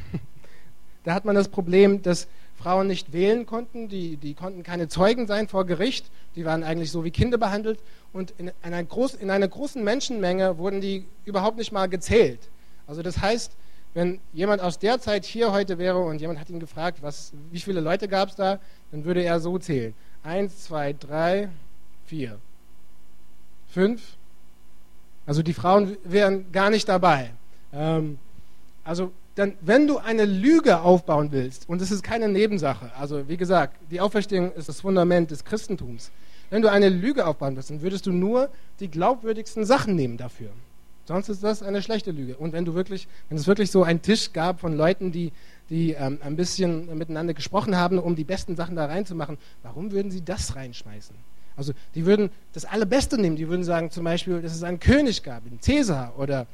[1.04, 5.26] da hat man das Problem, dass Frauen nicht wählen konnten, die, die konnten keine Zeugen
[5.26, 7.80] sein vor Gericht, die waren eigentlich so wie Kinder behandelt
[8.14, 12.50] und in einer, groß, in einer großen Menschenmenge wurden die überhaupt nicht mal gezählt.
[12.86, 13.52] Also das heißt,
[13.96, 17.60] wenn jemand aus der Zeit hier heute wäre und jemand hat ihn gefragt, was, wie
[17.60, 18.60] viele Leute gab es da,
[18.92, 19.96] dann würde er so zählen.
[20.26, 21.50] Eins, zwei, drei,
[22.08, 22.40] vier,
[23.68, 24.02] fünf.
[25.28, 27.32] Also die Frauen wären gar nicht dabei.
[27.72, 28.18] Ähm,
[28.84, 33.38] also dann, wenn du eine Lüge aufbauen willst, und es ist keine Nebensache, also wie
[33.38, 36.10] gesagt, die Auferstehung ist das Fundament des Christentums.
[36.50, 40.50] Wenn du eine Lüge aufbauen willst, dann würdest du nur die glaubwürdigsten Sachen nehmen dafür.
[41.06, 42.36] Sonst ist das eine schlechte Lüge.
[42.36, 45.32] Und wenn du wirklich, wenn es wirklich so einen Tisch gab von Leuten, die
[45.70, 50.12] die ähm, ein bisschen miteinander gesprochen haben, um die besten Sachen da reinzumachen, warum würden
[50.12, 51.16] sie das reinschmeißen?
[51.58, 53.36] Also die würden das Allerbeste nehmen.
[53.36, 56.48] Die würden sagen zum Beispiel, dass es einen König gab, einen Cäsar oder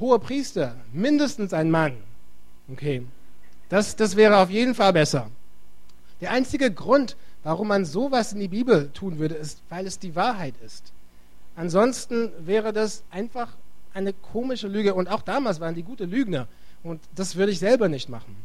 [0.00, 1.96] hoher Priester, mindestens ein Mann.
[2.70, 3.02] Okay,
[3.68, 5.30] das, das wäre auf jeden Fall besser.
[6.20, 10.16] Der einzige Grund, warum man sowas in die Bibel tun würde, ist, weil es die
[10.16, 10.92] Wahrheit ist.
[11.54, 13.52] Ansonsten wäre das einfach
[13.94, 14.94] eine komische Lüge.
[14.94, 16.48] Und auch damals waren die gute Lügner.
[16.82, 18.36] Und das würde ich selber nicht machen.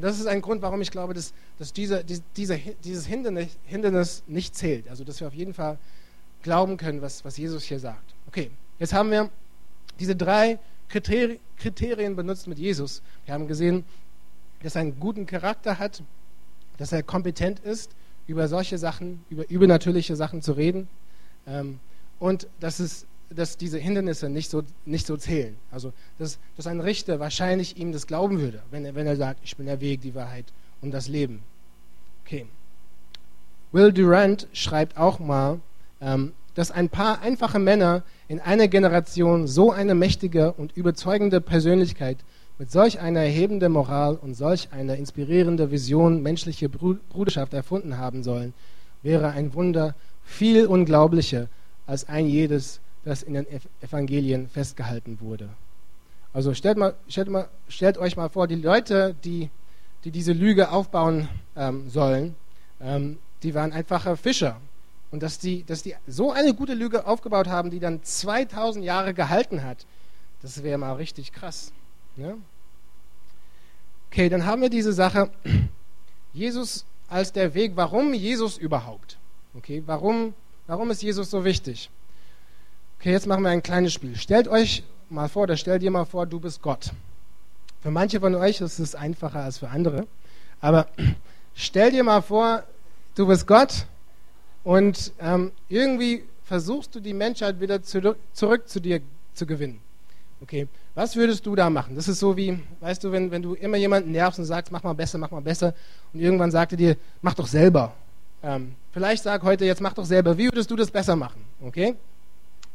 [0.00, 2.02] Und das ist ein Grund, warum ich glaube, dass, dass diese,
[2.34, 4.88] diese, dieses Hindernis, Hindernis nicht zählt.
[4.88, 5.76] Also, dass wir auf jeden Fall
[6.42, 8.14] glauben können, was, was Jesus hier sagt.
[8.26, 9.28] Okay, jetzt haben wir
[9.98, 10.58] diese drei
[10.88, 13.02] Kriterien benutzt mit Jesus.
[13.26, 13.84] Wir haben gesehen,
[14.62, 16.02] dass er einen guten Charakter hat,
[16.78, 17.90] dass er kompetent ist,
[18.26, 20.88] über solche Sachen, über übernatürliche Sachen zu reden
[21.46, 21.78] ähm,
[22.18, 25.56] und dass, es, dass diese Hindernisse nicht so, nicht so zählen.
[25.70, 29.40] Also, dass, dass ein Richter wahrscheinlich ihm das glauben würde, wenn er, wenn er sagt,
[29.44, 30.46] ich bin der Weg, die Wahrheit
[30.80, 31.42] und das Leben.
[32.24, 32.46] Okay.
[33.72, 35.60] Will Durant schreibt auch mal,
[36.00, 42.18] ähm, dass ein paar einfache Männer in einer Generation so eine mächtige und überzeugende Persönlichkeit
[42.58, 48.52] mit solch einer erhebenden Moral und solch einer inspirierenden Vision menschliche Bruderschaft erfunden haben sollen,
[49.02, 51.48] wäre ein Wunder viel unglaublicher
[51.86, 53.46] als ein jedes, das in den
[53.80, 55.48] Evangelien festgehalten wurde.
[56.32, 59.50] Also stellt, mal, stellt, mal, stellt euch mal vor, die Leute, die,
[60.04, 62.36] die diese Lüge aufbauen ähm, sollen,
[62.80, 64.60] ähm, die waren einfache Fischer.
[65.10, 69.12] Und dass die, dass die so eine gute Lüge aufgebaut haben, die dann 2000 Jahre
[69.12, 69.86] gehalten hat,
[70.42, 71.72] das wäre mal richtig krass.
[72.16, 72.34] Ja?
[74.10, 75.30] Okay, dann haben wir diese Sache,
[76.32, 77.72] Jesus als der Weg.
[77.74, 79.18] Warum Jesus überhaupt?
[79.56, 80.34] Okay, warum,
[80.68, 81.90] warum ist Jesus so wichtig?
[83.00, 84.14] Okay, jetzt machen wir ein kleines Spiel.
[84.14, 86.90] Stellt euch mal vor, oder stellt dir mal vor, du bist Gott.
[87.80, 90.06] Für manche von euch ist es einfacher als für andere.
[90.60, 90.86] Aber
[91.54, 92.62] stell dir mal vor,
[93.14, 93.86] du bist Gott
[94.64, 99.00] und ähm, irgendwie versuchst du die Menschheit wieder zurück, zurück zu dir
[99.32, 99.80] zu gewinnen.
[100.42, 101.96] Okay, was würdest du da machen?
[101.96, 104.82] Das ist so wie, weißt du, wenn, wenn du immer jemanden nervst und sagst, mach
[104.82, 105.72] mal besser, mach mal besser,
[106.12, 107.94] und irgendwann sagt er dir, mach doch selber.
[108.42, 110.36] Ähm, vielleicht sag heute, jetzt mach doch selber.
[110.36, 111.42] Wie würdest du das besser machen?
[111.62, 111.96] Okay?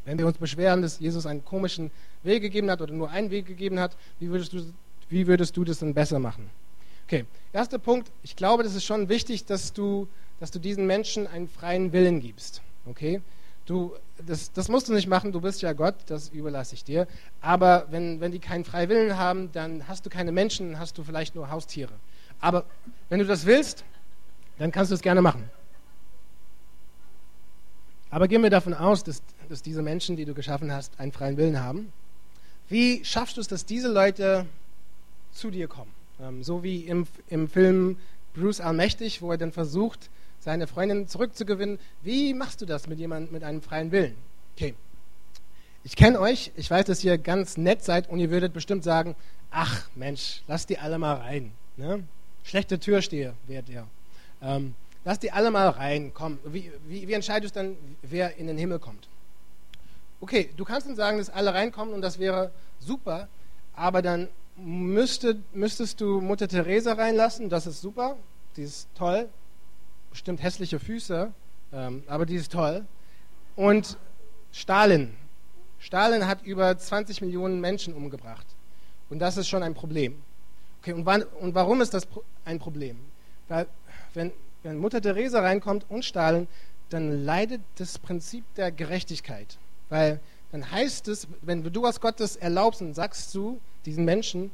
[0.06, 1.90] Wenn wir uns beschweren, dass Jesus einen komischen
[2.22, 4.64] Weg gegeben hat oder nur einen Weg gegeben hat, wie würdest du,
[5.08, 6.48] wie würdest du das dann besser machen?
[7.06, 8.10] Okay, erster Punkt.
[8.22, 10.08] Ich glaube, das ist schon wichtig, dass du,
[10.40, 12.62] dass du diesen Menschen einen freien Willen gibst.
[12.86, 13.20] Okay?
[13.66, 17.08] Du, das, das, musst du nicht machen, du bist ja Gott, das überlasse ich dir.
[17.40, 21.02] Aber wenn, wenn die keinen freien Willen haben, dann hast du keine Menschen, hast du
[21.02, 21.92] vielleicht nur Haustiere.
[22.40, 22.64] Aber
[23.08, 23.84] wenn du das willst,
[24.58, 25.50] dann kannst du es gerne machen.
[28.16, 31.36] Aber gehen wir davon aus, dass, dass diese Menschen, die du geschaffen hast, einen freien
[31.36, 31.92] Willen haben.
[32.66, 34.46] Wie schaffst du es, dass diese Leute
[35.32, 35.90] zu dir kommen?
[36.22, 37.98] Ähm, so wie im, im Film
[38.34, 40.08] Bruce Allmächtig, wo er dann versucht,
[40.40, 41.78] seine Freundin zurückzugewinnen.
[42.00, 44.14] Wie machst du das mit jemandem mit einem freien Willen?
[44.56, 44.72] Okay.
[45.84, 49.14] Ich kenne euch, ich weiß, dass ihr ganz nett seid und ihr würdet bestimmt sagen,
[49.50, 51.52] ach Mensch, lass die alle mal rein.
[51.76, 52.02] Ne?
[52.44, 53.86] Schlechte Türsteher werdet ihr.
[54.40, 54.74] Ähm,
[55.06, 56.38] lass die alle mal rein, komm.
[56.44, 59.08] Wie, wie, wie entscheidest du dann, wer in den Himmel kommt?
[60.20, 63.28] Okay, du kannst dann sagen, dass alle reinkommen und das wäre super,
[63.74, 68.16] aber dann müsste, müsstest du Mutter Teresa reinlassen, das ist super,
[68.56, 69.28] die ist toll,
[70.10, 71.32] bestimmt hässliche Füße,
[71.72, 72.84] ähm, aber die ist toll.
[73.54, 73.96] Und
[74.50, 75.14] Stalin.
[75.78, 78.46] Stalin hat über 20 Millionen Menschen umgebracht.
[79.08, 80.20] Und das ist schon ein Problem.
[80.80, 82.08] Okay, und, wann, und warum ist das
[82.44, 82.98] ein Problem?
[83.48, 83.68] Weil,
[84.14, 84.32] wenn,
[84.66, 86.48] wenn Mutter Teresa reinkommt und Stalin,
[86.90, 89.58] dann leidet das Prinzip der Gerechtigkeit.
[89.88, 90.20] Weil
[90.52, 94.50] dann heißt es, wenn du als Gott das erlaubst und sagst du diesen Menschen,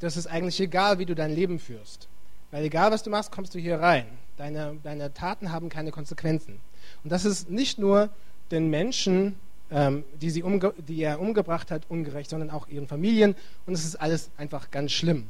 [0.00, 2.08] das ist eigentlich egal, wie du dein Leben führst.
[2.50, 4.06] Weil egal, was du machst, kommst du hier rein.
[4.36, 6.60] Deine, deine Taten haben keine Konsequenzen.
[7.04, 8.08] Und das ist nicht nur
[8.50, 9.36] den Menschen,
[9.70, 13.34] ähm, die, umge die er umgebracht hat, ungerecht, sondern auch ihren Familien.
[13.66, 15.28] Und es ist alles einfach ganz schlimm.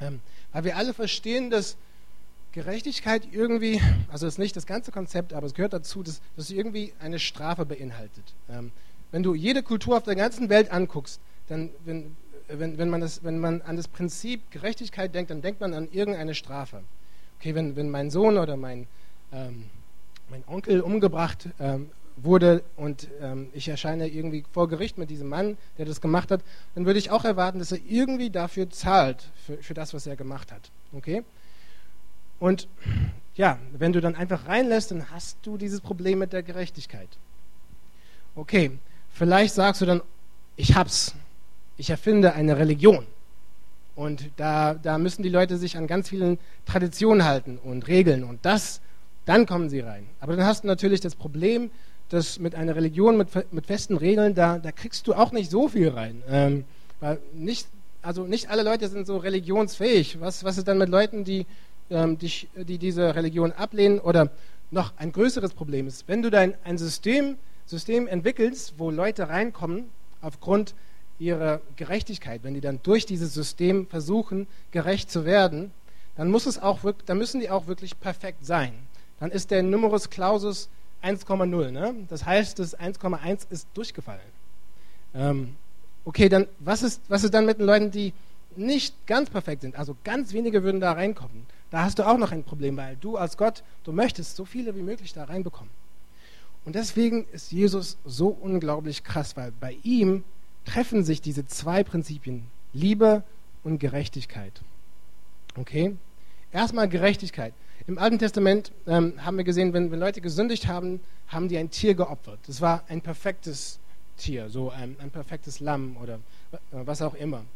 [0.00, 0.20] Ähm,
[0.52, 1.76] weil wir alle verstehen, dass
[2.52, 6.56] Gerechtigkeit irgendwie, also ist nicht das ganze Konzept, aber es gehört dazu, dass, dass sie
[6.56, 8.34] irgendwie eine Strafe beinhaltet.
[8.50, 8.72] Ähm,
[9.10, 12.16] wenn du jede Kultur auf der ganzen Welt anguckst, dann, wenn,
[12.48, 15.88] wenn, wenn, man das, wenn man an das Prinzip Gerechtigkeit denkt, dann denkt man an
[15.92, 16.82] irgendeine Strafe.
[17.38, 18.86] Okay, wenn, wenn mein Sohn oder mein,
[19.32, 19.64] ähm,
[20.30, 25.56] mein Onkel umgebracht ähm, wurde und ähm, ich erscheine irgendwie vor Gericht mit diesem Mann,
[25.78, 26.42] der das gemacht hat,
[26.74, 30.16] dann würde ich auch erwarten, dass er irgendwie dafür zahlt, für, für das, was er
[30.16, 30.70] gemacht hat.
[30.92, 31.22] Okay?
[32.42, 32.66] Und
[33.36, 37.08] ja, wenn du dann einfach reinlässt, dann hast du dieses Problem mit der Gerechtigkeit.
[38.34, 38.72] Okay,
[39.10, 40.02] vielleicht sagst du dann,
[40.56, 41.14] ich hab's
[41.76, 43.06] ich erfinde eine Religion.
[43.94, 48.24] Und da, da müssen die Leute sich an ganz vielen Traditionen halten und Regeln.
[48.24, 48.80] Und das,
[49.24, 50.08] dann kommen sie rein.
[50.18, 51.70] Aber dann hast du natürlich das Problem,
[52.08, 55.68] dass mit einer Religion mit, mit festen Regeln, da, da kriegst du auch nicht so
[55.68, 56.24] viel rein.
[56.28, 56.64] Ähm,
[56.98, 57.68] weil nicht,
[58.02, 60.20] also nicht alle Leute sind so religionsfähig.
[60.20, 61.46] Was, was ist dann mit Leuten, die,
[61.92, 64.00] die, die diese Religion ablehnen?
[64.00, 64.30] Oder
[64.70, 69.84] noch ein größeres Problem ist, wenn du dein, ein System System entwickelst, wo Leute reinkommen
[70.20, 70.74] aufgrund
[71.18, 75.72] ihrer Gerechtigkeit, wenn die dann durch dieses System versuchen, gerecht zu werden,
[76.16, 78.72] dann, muss es auch, dann müssen die auch wirklich perfekt sein.
[79.20, 80.68] Dann ist der Numerus Clausus
[81.02, 81.70] 1,0.
[81.70, 81.94] Ne?
[82.08, 84.20] Das heißt, das 1,1 ist durchgefallen.
[85.14, 85.56] Ähm,
[86.04, 88.12] okay, dann was ist, was ist dann mit den Leuten, die
[88.56, 89.76] nicht ganz perfekt sind?
[89.76, 91.46] Also ganz wenige würden da reinkommen.
[91.72, 94.76] Da hast du auch noch ein Problem, weil du als Gott, du möchtest so viele
[94.76, 95.72] wie möglich da reinbekommen.
[96.66, 100.22] Und deswegen ist Jesus so unglaublich krass, weil bei ihm
[100.66, 103.24] treffen sich diese zwei Prinzipien, Liebe
[103.64, 104.60] und Gerechtigkeit.
[105.56, 105.96] Okay?
[106.52, 107.54] Erstmal Gerechtigkeit.
[107.86, 111.70] Im Alten Testament ähm, haben wir gesehen, wenn, wenn Leute gesündigt haben, haben die ein
[111.70, 112.38] Tier geopfert.
[112.46, 113.80] Das war ein perfektes
[114.18, 116.18] Tier, so ein, ein perfektes Lamm oder
[116.70, 117.46] was auch immer.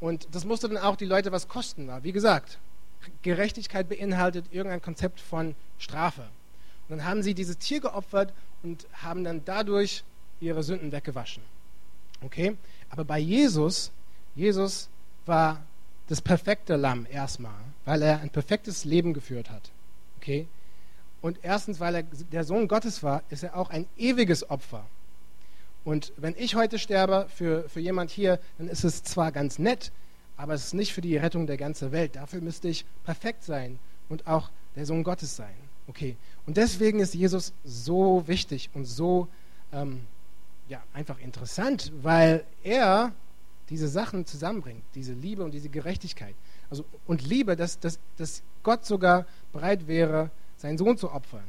[0.00, 1.88] Und das musste dann auch die Leute was kosten.
[2.02, 2.58] Wie gesagt,
[3.22, 6.22] Gerechtigkeit beinhaltet irgendein Konzept von Strafe.
[6.88, 10.04] Und dann haben sie dieses Tier geopfert und haben dann dadurch
[10.40, 11.42] ihre Sünden weggewaschen.
[12.22, 12.56] Okay?
[12.90, 13.90] Aber bei Jesus,
[14.34, 14.88] Jesus
[15.26, 15.62] war
[16.08, 19.70] das perfekte Lamm erstmal, weil er ein perfektes Leben geführt hat.
[20.18, 20.46] Okay?
[21.22, 24.84] Und erstens, weil er der Sohn Gottes war, ist er auch ein ewiges Opfer.
[25.84, 29.92] Und wenn ich heute sterbe für, für jemand hier, dann ist es zwar ganz nett,
[30.36, 32.16] aber es ist nicht für die Rettung der ganzen Welt.
[32.16, 35.54] Dafür müsste ich perfekt sein und auch der Sohn Gottes sein.
[35.86, 36.16] Okay.
[36.46, 39.28] Und deswegen ist Jesus so wichtig und so
[39.72, 40.00] ähm,
[40.68, 43.12] ja, einfach interessant, weil er
[43.70, 46.34] diese Sachen zusammenbringt, diese Liebe und diese Gerechtigkeit.
[46.70, 51.44] Also, und Liebe, dass, dass, dass Gott sogar bereit wäre, seinen Sohn zu opfern.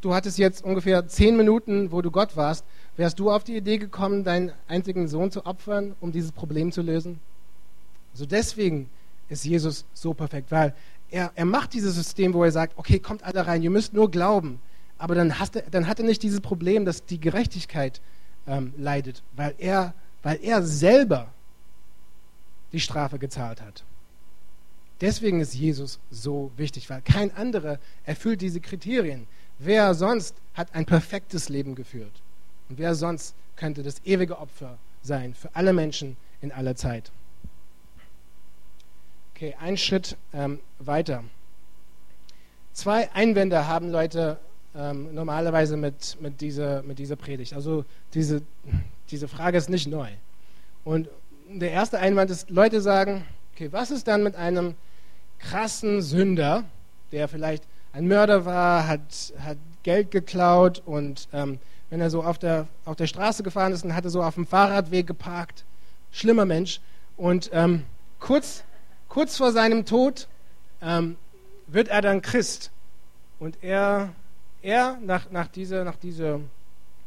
[0.00, 2.64] Du hattest jetzt ungefähr zehn Minuten, wo du Gott warst.
[2.96, 6.82] Wärst du auf die Idee gekommen, deinen einzigen Sohn zu opfern, um dieses Problem zu
[6.82, 7.18] lösen?
[8.16, 8.88] Also deswegen
[9.28, 10.74] ist Jesus so perfekt, weil
[11.10, 14.10] er, er macht dieses System, wo er sagt, okay, kommt alle rein, ihr müsst nur
[14.10, 14.58] glauben.
[14.96, 18.00] Aber dann, hast er, dann hat er nicht dieses Problem, dass die Gerechtigkeit
[18.46, 21.28] ähm, leidet, weil er, weil er selber
[22.72, 23.84] die Strafe gezahlt hat.
[25.02, 29.26] Deswegen ist Jesus so wichtig, weil kein anderer erfüllt diese Kriterien.
[29.58, 32.22] Wer sonst hat ein perfektes Leben geführt?
[32.70, 37.12] Und wer sonst könnte das ewige Opfer sein für alle Menschen in aller Zeit?
[39.36, 41.22] Okay, ein Schritt ähm, weiter.
[42.72, 44.38] Zwei Einwände haben Leute
[44.74, 47.52] ähm, normalerweise mit, mit, dieser, mit dieser Predigt.
[47.52, 48.40] Also diese,
[49.10, 50.08] diese Frage ist nicht neu.
[50.84, 51.10] Und
[51.50, 54.74] der erste Einwand ist, Leute sagen, okay, was ist dann mit einem
[55.38, 56.64] krassen Sünder,
[57.12, 61.58] der vielleicht ein Mörder war, hat, hat Geld geklaut und ähm,
[61.90, 64.36] wenn er so auf der, auf der Straße gefahren ist, dann hat er so auf
[64.36, 65.66] dem Fahrradweg geparkt.
[66.10, 66.80] Schlimmer Mensch.
[67.18, 67.84] Und ähm,
[68.18, 68.64] kurz,
[69.08, 70.28] kurz vor seinem Tod
[70.82, 71.16] ähm,
[71.66, 72.70] wird er dann Christ.
[73.38, 74.10] Und er,
[74.62, 76.40] er nach, nach, dieser, nach dieser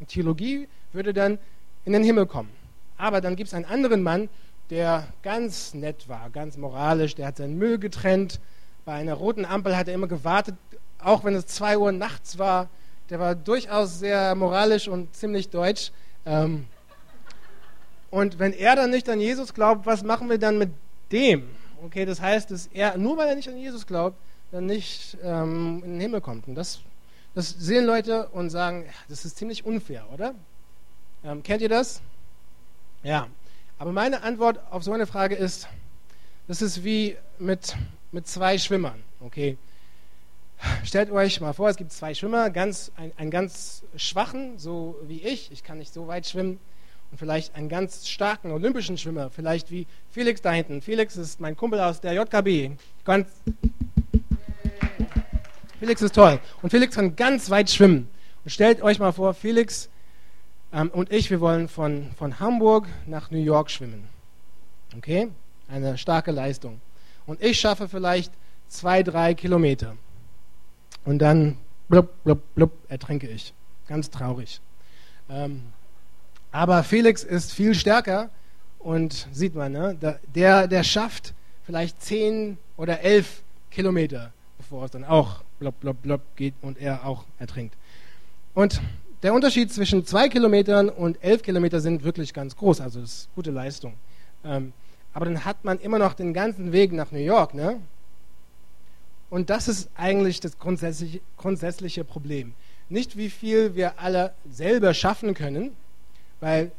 [0.08, 1.40] Theologie, würde dann
[1.86, 2.50] in den Himmel kommen.
[2.98, 4.30] Aber dann gibt es einen anderen Mann,
[4.70, 8.40] der ganz nett war, ganz moralisch, der hat seinen Müll getrennt.
[8.86, 10.56] Bei einer roten Ampel hat er immer gewartet,
[11.00, 12.70] auch wenn es zwei Uhr nachts war.
[13.10, 15.92] Der war durchaus sehr moralisch und ziemlich deutsch.
[16.26, 16.68] Ähm,
[18.12, 20.72] und wenn er dann nicht an Jesus glaubt, was machen wir dann mit
[21.12, 21.50] dem?
[21.84, 24.18] Okay, das heißt, dass er, nur weil er nicht an Jesus glaubt,
[24.52, 26.48] dann nicht ähm, in den Himmel kommt.
[26.48, 26.82] Und das,
[27.36, 30.34] das sehen Leute und sagen, das ist ziemlich unfair, oder?
[31.24, 32.02] Ähm, kennt ihr das?
[33.04, 33.28] Ja,
[33.78, 35.68] aber meine Antwort auf so eine Frage ist,
[36.48, 37.76] das ist wie mit,
[38.12, 39.58] mit zwei Schwimmern, okay?
[40.84, 45.22] Stellt euch mal vor, es gibt zwei Schwimmer, ganz, ein, einen ganz schwachen, so wie
[45.22, 46.60] ich, ich kann nicht so weit schwimmen,
[47.12, 50.82] und vielleicht einen ganz starken olympischen Schwimmer, vielleicht wie Felix da hinten.
[50.82, 52.78] Felix ist mein Kumpel aus der JKB.
[53.04, 53.28] Ganz
[55.80, 56.40] Felix ist toll.
[56.62, 58.10] Und Felix kann ganz weit schwimmen.
[58.44, 59.90] Und stellt euch mal vor, Felix
[60.72, 64.08] ähm, und ich, wir wollen von, von Hamburg nach New York schwimmen.
[64.96, 65.30] Okay?
[65.68, 66.82] Eine starke Leistung.
[67.26, 68.34] Und ich schaffe vielleicht
[68.68, 69.96] zwei, drei Kilometer.
[71.06, 73.54] Und dann blub, blub, blub, ertrinke ich.
[73.88, 74.62] Ganz traurig.
[75.30, 75.64] Ähm,
[76.52, 78.30] aber Felix ist viel stärker
[78.80, 80.20] und sieht man, ne?
[80.34, 81.34] der, der schafft
[81.64, 87.06] vielleicht zehn oder elf Kilometer, bevor es dann auch blub, blub, blub geht und er
[87.06, 87.76] auch ertrinkt.
[88.56, 88.82] Und
[89.22, 93.30] der Unterschied zwischen zwei Kilometern und elf Kilometern sind wirklich ganz groß, also das ist
[93.36, 93.94] gute Leistung.
[94.44, 94.74] Ähm,
[95.14, 97.80] aber dann hat man immer noch den ganzen Weg nach New York, ne?
[99.30, 102.54] Und das ist eigentlich das grundsätzliche, grundsätzliche Problem.
[102.88, 105.76] Nicht wie viel wir alle selber schaffen können,
[106.40, 106.72] weil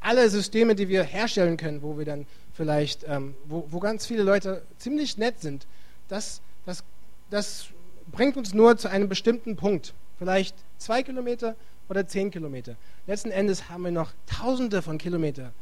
[0.00, 4.22] alle Systeme, die wir herstellen können, wo wir dann vielleicht, ähm, wo, wo ganz viele
[4.22, 5.66] Leute ziemlich nett sind,
[6.08, 6.84] das, das,
[7.30, 7.66] das
[8.12, 11.56] bringt uns nur zu einem bestimmten Punkt vielleicht zwei Kilometer,
[11.88, 12.76] oder zehn Kilometer.
[13.06, 15.52] Letzten Endes haben wir noch Tausende von Kilometern,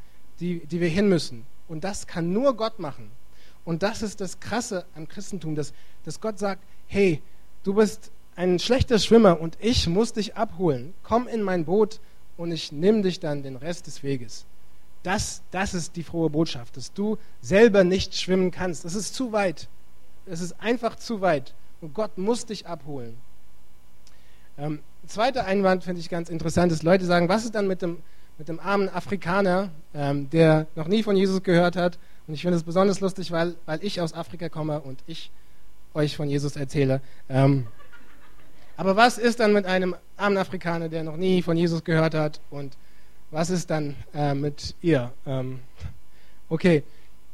[0.40, 1.44] die, die wir hin müssen.
[1.68, 3.10] Und das kann nur Gott machen.
[3.64, 5.72] Und das ist das Krasse am Christentum, dass,
[6.04, 7.22] dass Gott sagt, hey,
[7.62, 10.94] du bist ein schlechter Schwimmer und ich muss dich abholen.
[11.02, 12.00] Komm in mein Boot
[12.42, 14.44] und ich nehme dich dann den Rest des Weges.
[15.04, 18.84] Das, das ist die frohe Botschaft, dass du selber nicht schwimmen kannst.
[18.84, 19.68] Das ist zu weit.
[20.26, 21.54] Es ist einfach zu weit.
[21.80, 23.16] Und Gott muss dich abholen.
[24.58, 27.98] Ähm, zweiter Einwand finde ich ganz interessant, dass Leute sagen, was ist dann mit dem,
[28.38, 31.96] mit dem armen Afrikaner, ähm, der noch nie von Jesus gehört hat?
[32.26, 35.30] Und ich finde es besonders lustig, weil, weil ich aus Afrika komme und ich
[35.94, 37.00] euch von Jesus erzähle.
[37.28, 37.68] Ähm,
[38.82, 42.40] aber was ist dann mit einem armen Afrikaner, der noch nie von Jesus gehört hat?
[42.50, 42.76] Und
[43.30, 45.12] was ist dann äh, mit ihr?
[45.24, 45.60] Ähm,
[46.48, 46.82] okay,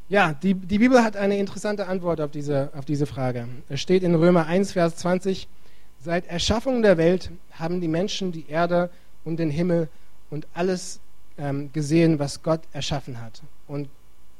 [0.09, 3.47] ja, die, die Bibel hat eine interessante Antwort auf diese, auf diese Frage.
[3.67, 5.47] Es steht in Römer 1, Vers 20,
[5.99, 8.91] seit Erschaffung der Welt haben die Menschen die Erde
[9.25, 9.89] und den Himmel
[10.29, 10.99] und alles
[11.39, 13.41] ähm, gesehen, was Gott erschaffen hat.
[13.67, 13.89] Und,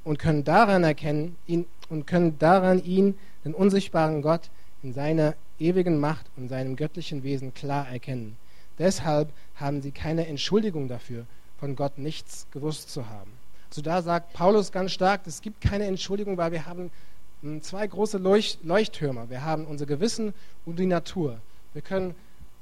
[0.03, 4.51] und können daran erkennen, ihn, und können daran ihn, den unsichtbaren Gott,
[4.83, 8.37] in seiner ewigen Macht und seinem göttlichen Wesen klar erkennen.
[8.77, 11.25] Deshalb haben sie keine Entschuldigung dafür,
[11.59, 13.31] von Gott nichts gewusst zu haben.
[13.69, 16.89] So da sagt Paulus ganz stark, es gibt keine Entschuldigung, weil wir haben
[17.41, 19.29] hm, zwei große Leuchttürme.
[19.29, 20.33] Wir haben unser Gewissen
[20.65, 21.39] und die Natur.
[21.73, 22.15] Wir können,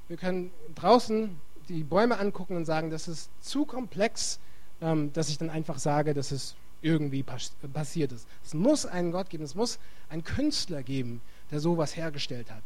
[0.08, 4.38] wir können draußen die Bäume angucken und sagen, das ist zu komplex,
[4.80, 7.24] ähm, dass ich dann einfach sage, dass es irgendwie
[7.72, 8.26] passiert ist.
[8.44, 12.62] Es muss einen Gott geben, es muss einen Künstler geben, der sowas hergestellt hat.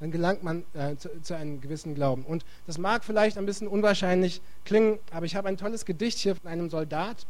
[0.00, 2.24] Dann gelangt man äh, zu, zu, einem gewissen Glauben.
[2.24, 6.36] Und das mag vielleicht ein bisschen unwahrscheinlich klingen, aber ich habe ein tolles Gedicht hier
[6.36, 7.26] von einem Soldat,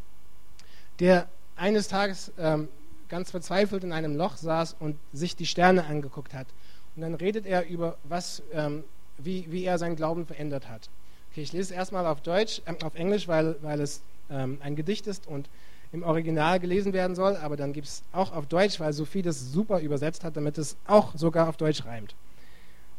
[0.98, 2.68] der eines Tages ähm,
[3.08, 6.48] ganz verzweifelt in einem Loch saß und sich die Sterne angeguckt hat.
[6.96, 8.82] Und dann redet er über, was, ähm,
[9.18, 10.88] wie, wie er seinen Glauben verändert hat.
[11.30, 14.74] Okay, ich lese es erstmal auf Deutsch, äh, auf Englisch, weil, weil es ähm, ein
[14.74, 15.48] Gedicht ist und
[15.92, 19.52] im Original gelesen werden soll, aber dann gibt es auch auf Deutsch, weil Sophie das
[19.52, 22.14] super übersetzt hat, damit es auch sogar auf Deutsch reimt.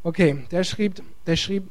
[0.02, 1.68] Okay, der schrieb, der schrieb,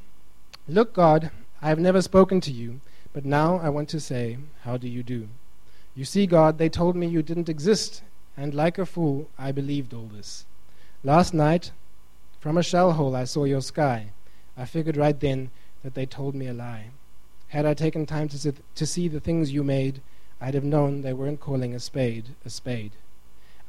[0.68, 2.80] Look God, I have never spoken to you,
[3.14, 5.28] but now I want to say, how do you do?
[5.96, 8.04] You see, God, they told me you didn't exist,
[8.36, 10.46] and like a fool, I believed all this.
[11.04, 11.72] Last night,
[12.40, 14.12] from a shell hole, I saw your sky.
[14.56, 15.50] I figured right then
[15.84, 16.92] that they told me a lie.
[17.48, 20.02] Had I taken time to, to see the things you made,
[20.40, 22.92] I'd have known they weren't calling a spade a spade.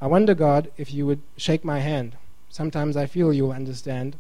[0.01, 2.17] I wonder, God, if you would shake my hand.
[2.51, 4.17] Sometimes I feel you'll understand.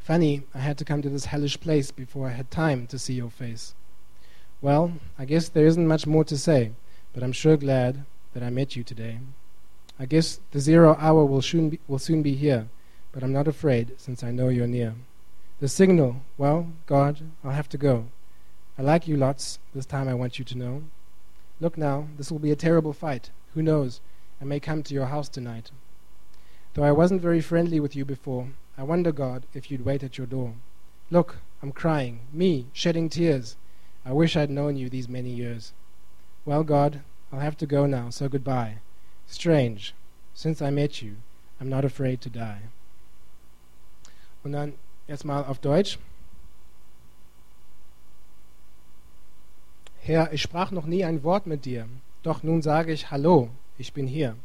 [0.00, 3.14] Funny, I had to come to this hellish place before I had time to see
[3.14, 3.74] your face.
[4.60, 6.72] Well, I guess there isn't much more to say
[7.14, 9.20] but I'm sure glad that I met you today.
[9.98, 12.66] I guess the zero hour will soon be, will soon be here,
[13.12, 14.94] but I'm not afraid since I know you're near.
[15.60, 18.06] The signal, well, God, I'll have to go.
[18.76, 20.82] I like you lots, this time I want you to know.
[21.60, 23.30] Look now, this will be a terrible fight.
[23.54, 24.00] Who knows?
[24.40, 25.70] I may come to your house tonight.
[26.74, 30.18] Though I wasn't very friendly with you before, I wonder, God, if you'd wait at
[30.18, 30.54] your door.
[31.10, 33.56] Look, I'm crying, me, shedding tears.
[34.04, 35.72] I wish I'd known you these many years.
[36.44, 37.02] Well, God,
[37.32, 38.78] I'll have to go now, so goodbye.
[39.26, 39.94] Strange,
[40.34, 41.16] since I met you,
[41.60, 42.62] I'm not afraid to die.
[44.44, 44.74] Und dann
[45.08, 45.98] erstmal auf Deutsch.
[50.06, 51.88] Herr, ich sprach noch nie ein Wort mit dir,
[52.22, 53.48] doch nun sage ich Hallo,
[53.78, 54.36] ich bin hier.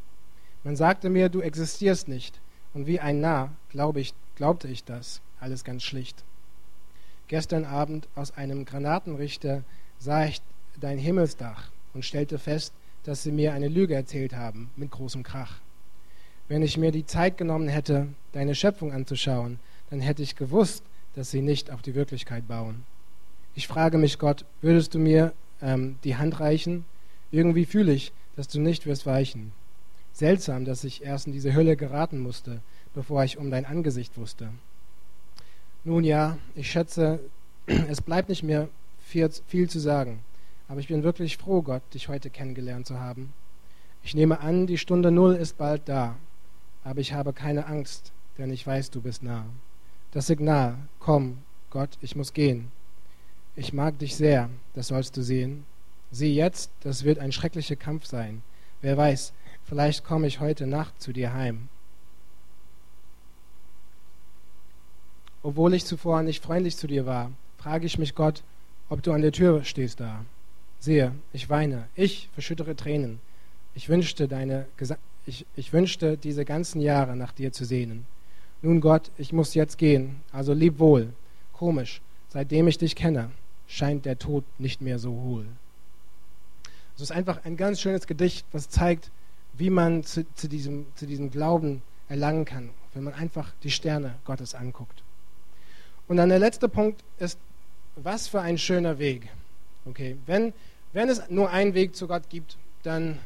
[0.63, 2.39] Man sagte mir, du existierst nicht,
[2.73, 6.23] und wie ein Narr glaube ich, glaubte ich das, alles ganz schlicht.
[7.27, 9.65] Gestern Abend aus einem Granatenrichter
[9.97, 10.41] sah ich
[10.79, 15.59] dein Himmelsdach, und stellte fest, dass sie mir eine Lüge erzählt haben, mit großem Krach.
[16.47, 20.85] Wenn ich mir die Zeit genommen hätte, deine Schöpfung anzuschauen, dann hätte ich gewusst,
[21.15, 22.85] dass sie nicht auf die Wirklichkeit bauen.
[23.55, 26.85] Ich frage mich, Gott, würdest du mir ähm, die Hand reichen?
[27.31, 29.51] Irgendwie fühle ich, dass du nicht wirst weichen.
[30.13, 32.61] Seltsam, dass ich erst in diese Hölle geraten musste,
[32.93, 34.49] bevor ich um dein Angesicht wusste.
[35.83, 37.19] Nun ja, ich schätze,
[37.67, 38.67] es bleibt nicht mehr
[38.99, 40.19] viel, viel zu sagen.
[40.67, 43.33] Aber ich bin wirklich froh, Gott, dich heute kennengelernt zu haben.
[44.03, 46.15] Ich nehme an, die Stunde Null ist bald da.
[46.83, 49.45] Aber ich habe keine Angst, denn ich weiß, du bist nah.
[50.11, 51.39] Das Signal, komm,
[51.69, 52.71] Gott, ich muss gehen.
[53.59, 55.65] Ich mag dich sehr, das sollst du sehen.
[56.11, 58.41] Sieh jetzt, das wird ein schrecklicher Kampf sein.
[58.79, 59.33] Wer weiß,
[59.65, 61.67] vielleicht komme ich heute Nacht zu dir heim.
[65.43, 68.43] Obwohl ich zuvor nicht freundlich zu dir war, frage ich mich Gott,
[68.87, 70.23] ob du an der Tür stehst da.
[70.79, 73.19] Siehe, ich weine, ich verschüttere Tränen.
[73.75, 74.67] Ich wünschte, deine,
[75.25, 78.05] ich, ich wünschte, diese ganzen Jahre nach dir zu sehnen.
[78.61, 81.11] Nun Gott, ich muss jetzt gehen, also lieb wohl.
[81.51, 83.31] Komisch, seitdem ich dich kenne,
[83.69, 85.45] scheint der Tod nicht mehr so hohl.
[86.95, 89.11] Es ist einfach ein ganz schönes Gedicht, was zeigt,
[89.53, 94.15] wie man zu, zu, diesem, zu diesem Glauben erlangen kann, wenn man einfach die Sterne
[94.25, 95.03] Gottes anguckt.
[96.07, 97.39] Und dann der letzte Punkt ist,
[97.95, 99.29] was für ein schöner Weg.
[99.85, 100.51] Okay, wenn,
[100.91, 103.19] wenn es nur einen Weg zu Gott gibt, dann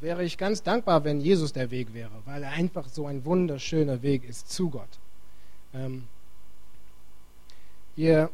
[0.00, 4.02] wäre ich ganz dankbar, wenn Jesus der Weg wäre, weil er einfach so ein wunderschöner
[4.02, 4.98] Weg ist zu Gott.
[5.72, 6.04] Ähm,
[7.96, 8.30] ihr,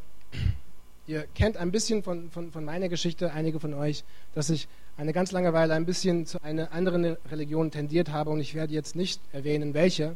[1.11, 4.03] ihr kennt ein bisschen von, von, von meiner Geschichte, einige von euch,
[4.33, 8.39] dass ich eine ganz lange Weile ein bisschen zu einer anderen Religion tendiert habe und
[8.39, 10.15] ich werde jetzt nicht erwähnen, welche,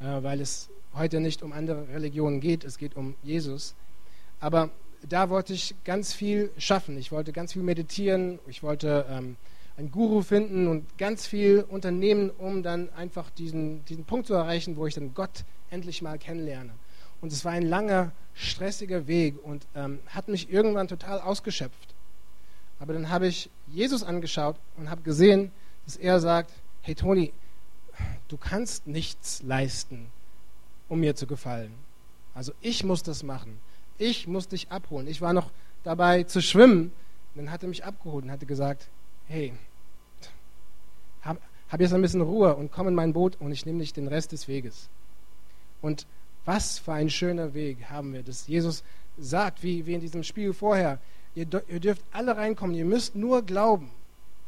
[0.00, 3.74] äh, weil es heute nicht um andere Religionen geht, es geht um Jesus.
[4.40, 4.70] Aber
[5.08, 6.98] da wollte ich ganz viel schaffen.
[6.98, 9.36] Ich wollte ganz viel meditieren, ich wollte ähm,
[9.76, 14.76] einen Guru finden und ganz viel unternehmen, um dann einfach diesen, diesen Punkt zu erreichen,
[14.76, 16.72] wo ich dann Gott endlich mal kennenlerne.
[17.22, 21.94] Und es war ein langer, stressiger Weg und ähm, hat mich irgendwann total ausgeschöpft.
[22.78, 25.52] Aber dann habe ich Jesus angeschaut und habe gesehen,
[25.86, 26.50] dass er sagt,
[26.82, 27.32] hey Toni,
[28.28, 30.08] du kannst nichts leisten,
[30.88, 31.72] um mir zu gefallen.
[32.34, 33.60] Also ich muss das machen.
[33.98, 35.06] Ich muss dich abholen.
[35.06, 35.50] Ich war noch
[35.84, 36.92] dabei zu schwimmen.
[37.36, 38.88] Dann hat er mich abgeholt und hatte gesagt,
[39.28, 39.52] hey,
[41.22, 43.92] hab, hab jetzt ein bisschen Ruhe und komm in mein Boot und ich nehme dich
[43.92, 44.88] den Rest des Weges.
[45.80, 46.06] Und
[46.44, 48.82] was für ein schöner Weg haben wir, dass Jesus
[49.18, 50.98] sagt, wie, wie in diesem Spiel vorher,
[51.34, 53.90] ihr, ihr dürft alle reinkommen, ihr müsst nur glauben.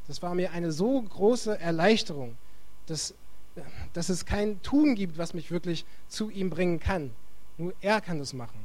[0.06, 2.36] Das war mir eine so große Erleichterung,
[2.86, 3.14] dass,
[3.92, 7.10] dass es kein Tun gibt, was mich wirklich zu ihm bringen kann.
[7.56, 8.58] Nur er kann das machen.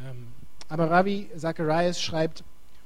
[0.00, 0.28] Ähm,
[0.68, 2.44] aber Ravi Zacharias schreibt,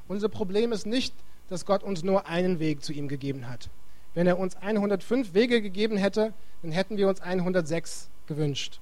[0.09, 1.15] unser Problem ist nicht,
[1.49, 3.69] dass Gott uns nur einen Weg zu ihm gegeben hat.
[4.15, 6.33] Wenn er uns 105 Wege gegeben hätte,
[6.63, 8.81] dann hätten wir uns 106 gewünscht.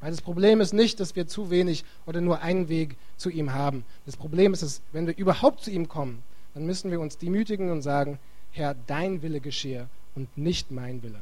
[0.00, 3.52] Weil das Problem ist nicht, dass wir zu wenig oder nur einen Weg zu ihm
[3.52, 3.84] haben.
[4.06, 6.22] Das Problem ist, dass wenn wir überhaupt zu ihm kommen,
[6.54, 8.18] dann müssen wir uns demütigen und sagen,
[8.50, 11.20] Herr, dein Wille geschehe und nicht mein Wille.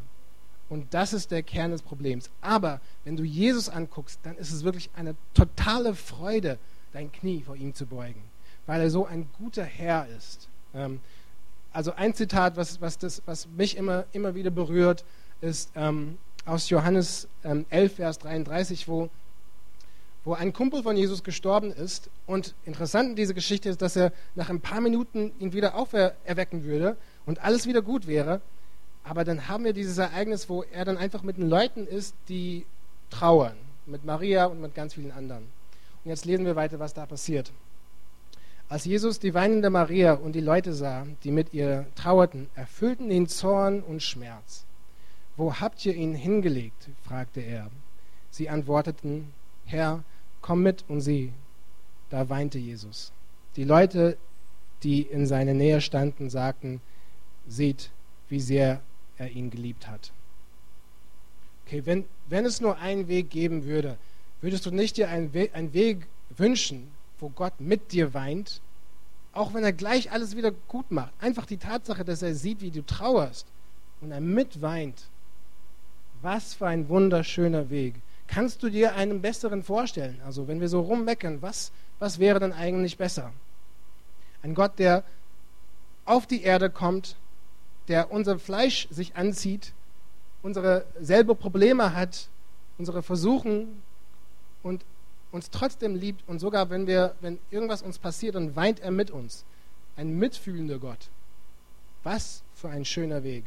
[0.68, 2.31] Und das ist der Kern des Problems.
[2.41, 6.59] Aber wenn du Jesus anguckst, dann ist es wirklich eine totale Freude,
[6.93, 8.22] dein Knie vor ihm zu beugen,
[8.66, 10.49] weil er so ein guter Herr ist.
[10.74, 11.01] Ähm,
[11.72, 15.05] also ein Zitat, was, was, das, was mich immer, immer wieder berührt,
[15.41, 16.18] ist ähm,
[16.49, 19.11] aus Johannes ähm, 11, Vers 33, wo,
[20.24, 22.11] wo ein Kumpel von Jesus gestorben ist.
[22.26, 26.64] Und interessant in dieser Geschichte ist, dass er nach ein paar Minuten ihn wieder auferwecken
[26.64, 26.96] würde
[27.26, 28.40] und alles wieder gut wäre.
[29.05, 32.66] Aber dann haben wir dieses Ereignis, wo er dann einfach mit den Leuten ist, die
[33.11, 33.57] trauern.
[33.86, 35.44] Mit Maria und mit ganz vielen anderen.
[36.05, 37.53] Und jetzt lesen wir weiter, was da passiert.
[38.68, 43.26] Als Jesus die weinende Maria und die Leute sah, die mit ihr trauerten, erfüllten ihn
[43.26, 44.66] Zorn und Schmerz.
[45.39, 46.91] Wo habt ihr ihn hingelegt?
[47.05, 47.70] fragte er.
[48.28, 49.32] Sie antworteten,
[49.66, 50.03] Herr,
[50.41, 51.32] komm mit und sieh.
[52.11, 53.12] Da weinte Jesus.
[53.55, 54.18] Die Leute,
[54.82, 56.80] die in seiner Nähe standen, sagten,
[57.47, 57.91] seht,
[58.28, 58.80] wie sehr
[59.16, 60.12] er ihn geliebt hat.
[61.64, 63.97] Okay, wenn, wenn es nur einen Weg geben würde,
[64.41, 68.61] würdest du nicht dir einen Weg, einen Weg wünschen, wo Gott mit dir weint,
[69.32, 71.12] auch wenn er gleich alles wieder gut macht.
[71.20, 73.47] Einfach die Tatsache, dass er sieht, wie du trauerst
[74.01, 75.09] und er mitweint.
[76.23, 77.95] Was für ein wunderschöner Weg.
[78.27, 80.21] Kannst du dir einen besseren vorstellen?
[80.25, 83.33] Also wenn wir so rummeckern, was, was wäre denn eigentlich besser?
[84.43, 85.05] Ein Gott, der
[86.05, 87.16] auf die Erde kommt,
[87.89, 89.73] der unser Fleisch sich anzieht,
[90.43, 92.29] unsere selber Probleme hat,
[92.79, 93.83] unsere Versuchen
[94.62, 94.85] und
[95.31, 99.11] uns trotzdem liebt und sogar wenn wir, wenn irgendwas uns passiert, dann weint er mit
[99.11, 99.45] uns.
[99.97, 101.09] Ein mitfühlender Gott.
[102.03, 103.45] Was für ein schöner Weg.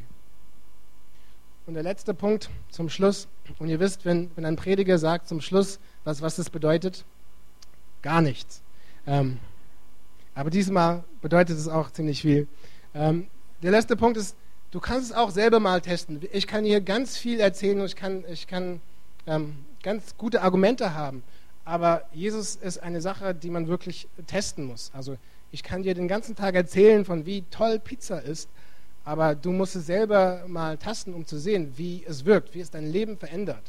[1.71, 3.29] Und der letzte Punkt zum Schluss.
[3.57, 7.05] Und ihr wisst, wenn, wenn ein Prediger sagt zum Schluss, was, was das bedeutet,
[8.01, 8.61] gar nichts.
[9.07, 9.37] Ähm,
[10.35, 12.49] aber diesmal bedeutet es auch ziemlich viel.
[12.93, 13.27] Ähm,
[13.63, 14.35] der letzte Punkt ist,
[14.71, 16.21] du kannst es auch selber mal testen.
[16.33, 18.81] Ich kann hier ganz viel erzählen und ich kann, ich kann
[19.25, 21.23] ähm, ganz gute Argumente haben.
[21.63, 24.91] Aber Jesus ist eine Sache, die man wirklich testen muss.
[24.93, 25.15] Also
[25.53, 28.49] ich kann dir den ganzen Tag erzählen, von wie toll Pizza ist,
[29.03, 32.69] aber du musst es selber mal tasten, um zu sehen, wie es wirkt, wie es
[32.69, 33.63] dein Leben verändert.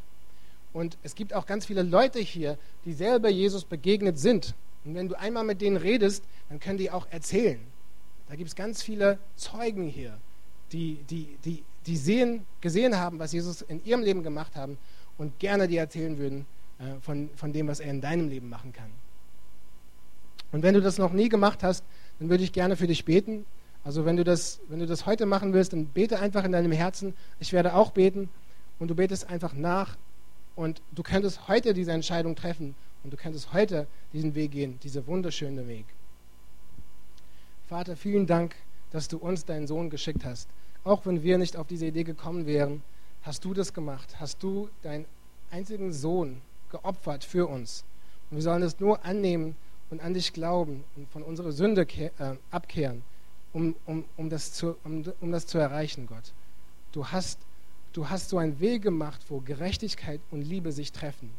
[0.72, 4.54] Und es gibt auch ganz viele Leute hier, die selber Jesus begegnet sind.
[4.84, 7.60] Und wenn du einmal mit denen redest, dann können die auch erzählen.
[8.28, 10.16] Da gibt es ganz viele Zeugen hier,
[10.72, 14.78] die, die, die, die sehen, gesehen haben, was Jesus in ihrem Leben gemacht haben
[15.18, 16.46] und gerne dir erzählen würden
[16.78, 18.90] äh, von, von dem, was er in deinem Leben machen kann.
[20.50, 21.84] Und wenn du das noch nie gemacht hast,
[22.18, 23.44] dann würde ich gerne für dich beten.
[23.84, 26.72] Also wenn du das, wenn du das heute machen willst, dann bete einfach in deinem
[26.72, 27.14] Herzen.
[27.40, 28.28] Ich werde auch beten
[28.78, 29.96] und du betest einfach nach
[30.54, 32.74] und du könntest heute diese Entscheidung treffen
[33.04, 35.86] Und du könntest heute diesen Weg gehen, dieser wunderschöne Weg.
[37.68, 38.54] Vater, vielen Dank,
[38.90, 40.48] dass du uns deinen Sohn geschickt hast.
[40.84, 42.82] Auch wenn wir nicht auf diese Idee gekommen wären,
[43.22, 44.20] hast du das gemacht.
[44.20, 45.06] Hast du deinen
[45.50, 47.84] einzigen Sohn geopfert für uns.
[48.30, 49.56] Und wir sollen es nur annehmen
[49.90, 52.10] und an dich glauben und von unserer Sünde äh,
[52.50, 53.02] abkehren,
[53.52, 56.32] um, um, um, das zu, um, um das zu erreichen, Gott.
[56.92, 57.38] Du hast,
[57.92, 61.30] du hast so einen Weg gemacht, wo Gerechtigkeit und Liebe sich treffen.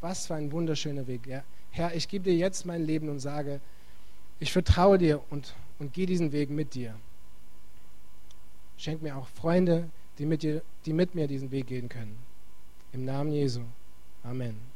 [0.00, 1.26] Was für ein wunderschöner Weg.
[1.26, 1.42] Ja?
[1.70, 3.60] Herr, ich gebe dir jetzt mein Leben und sage,
[4.38, 6.94] ich vertraue dir und, und gehe diesen Weg mit dir.
[8.78, 12.18] Schenk mir auch Freunde, die mit, dir, die mit mir diesen Weg gehen können.
[12.92, 13.60] Im Namen Jesu.
[14.22, 14.69] Amen.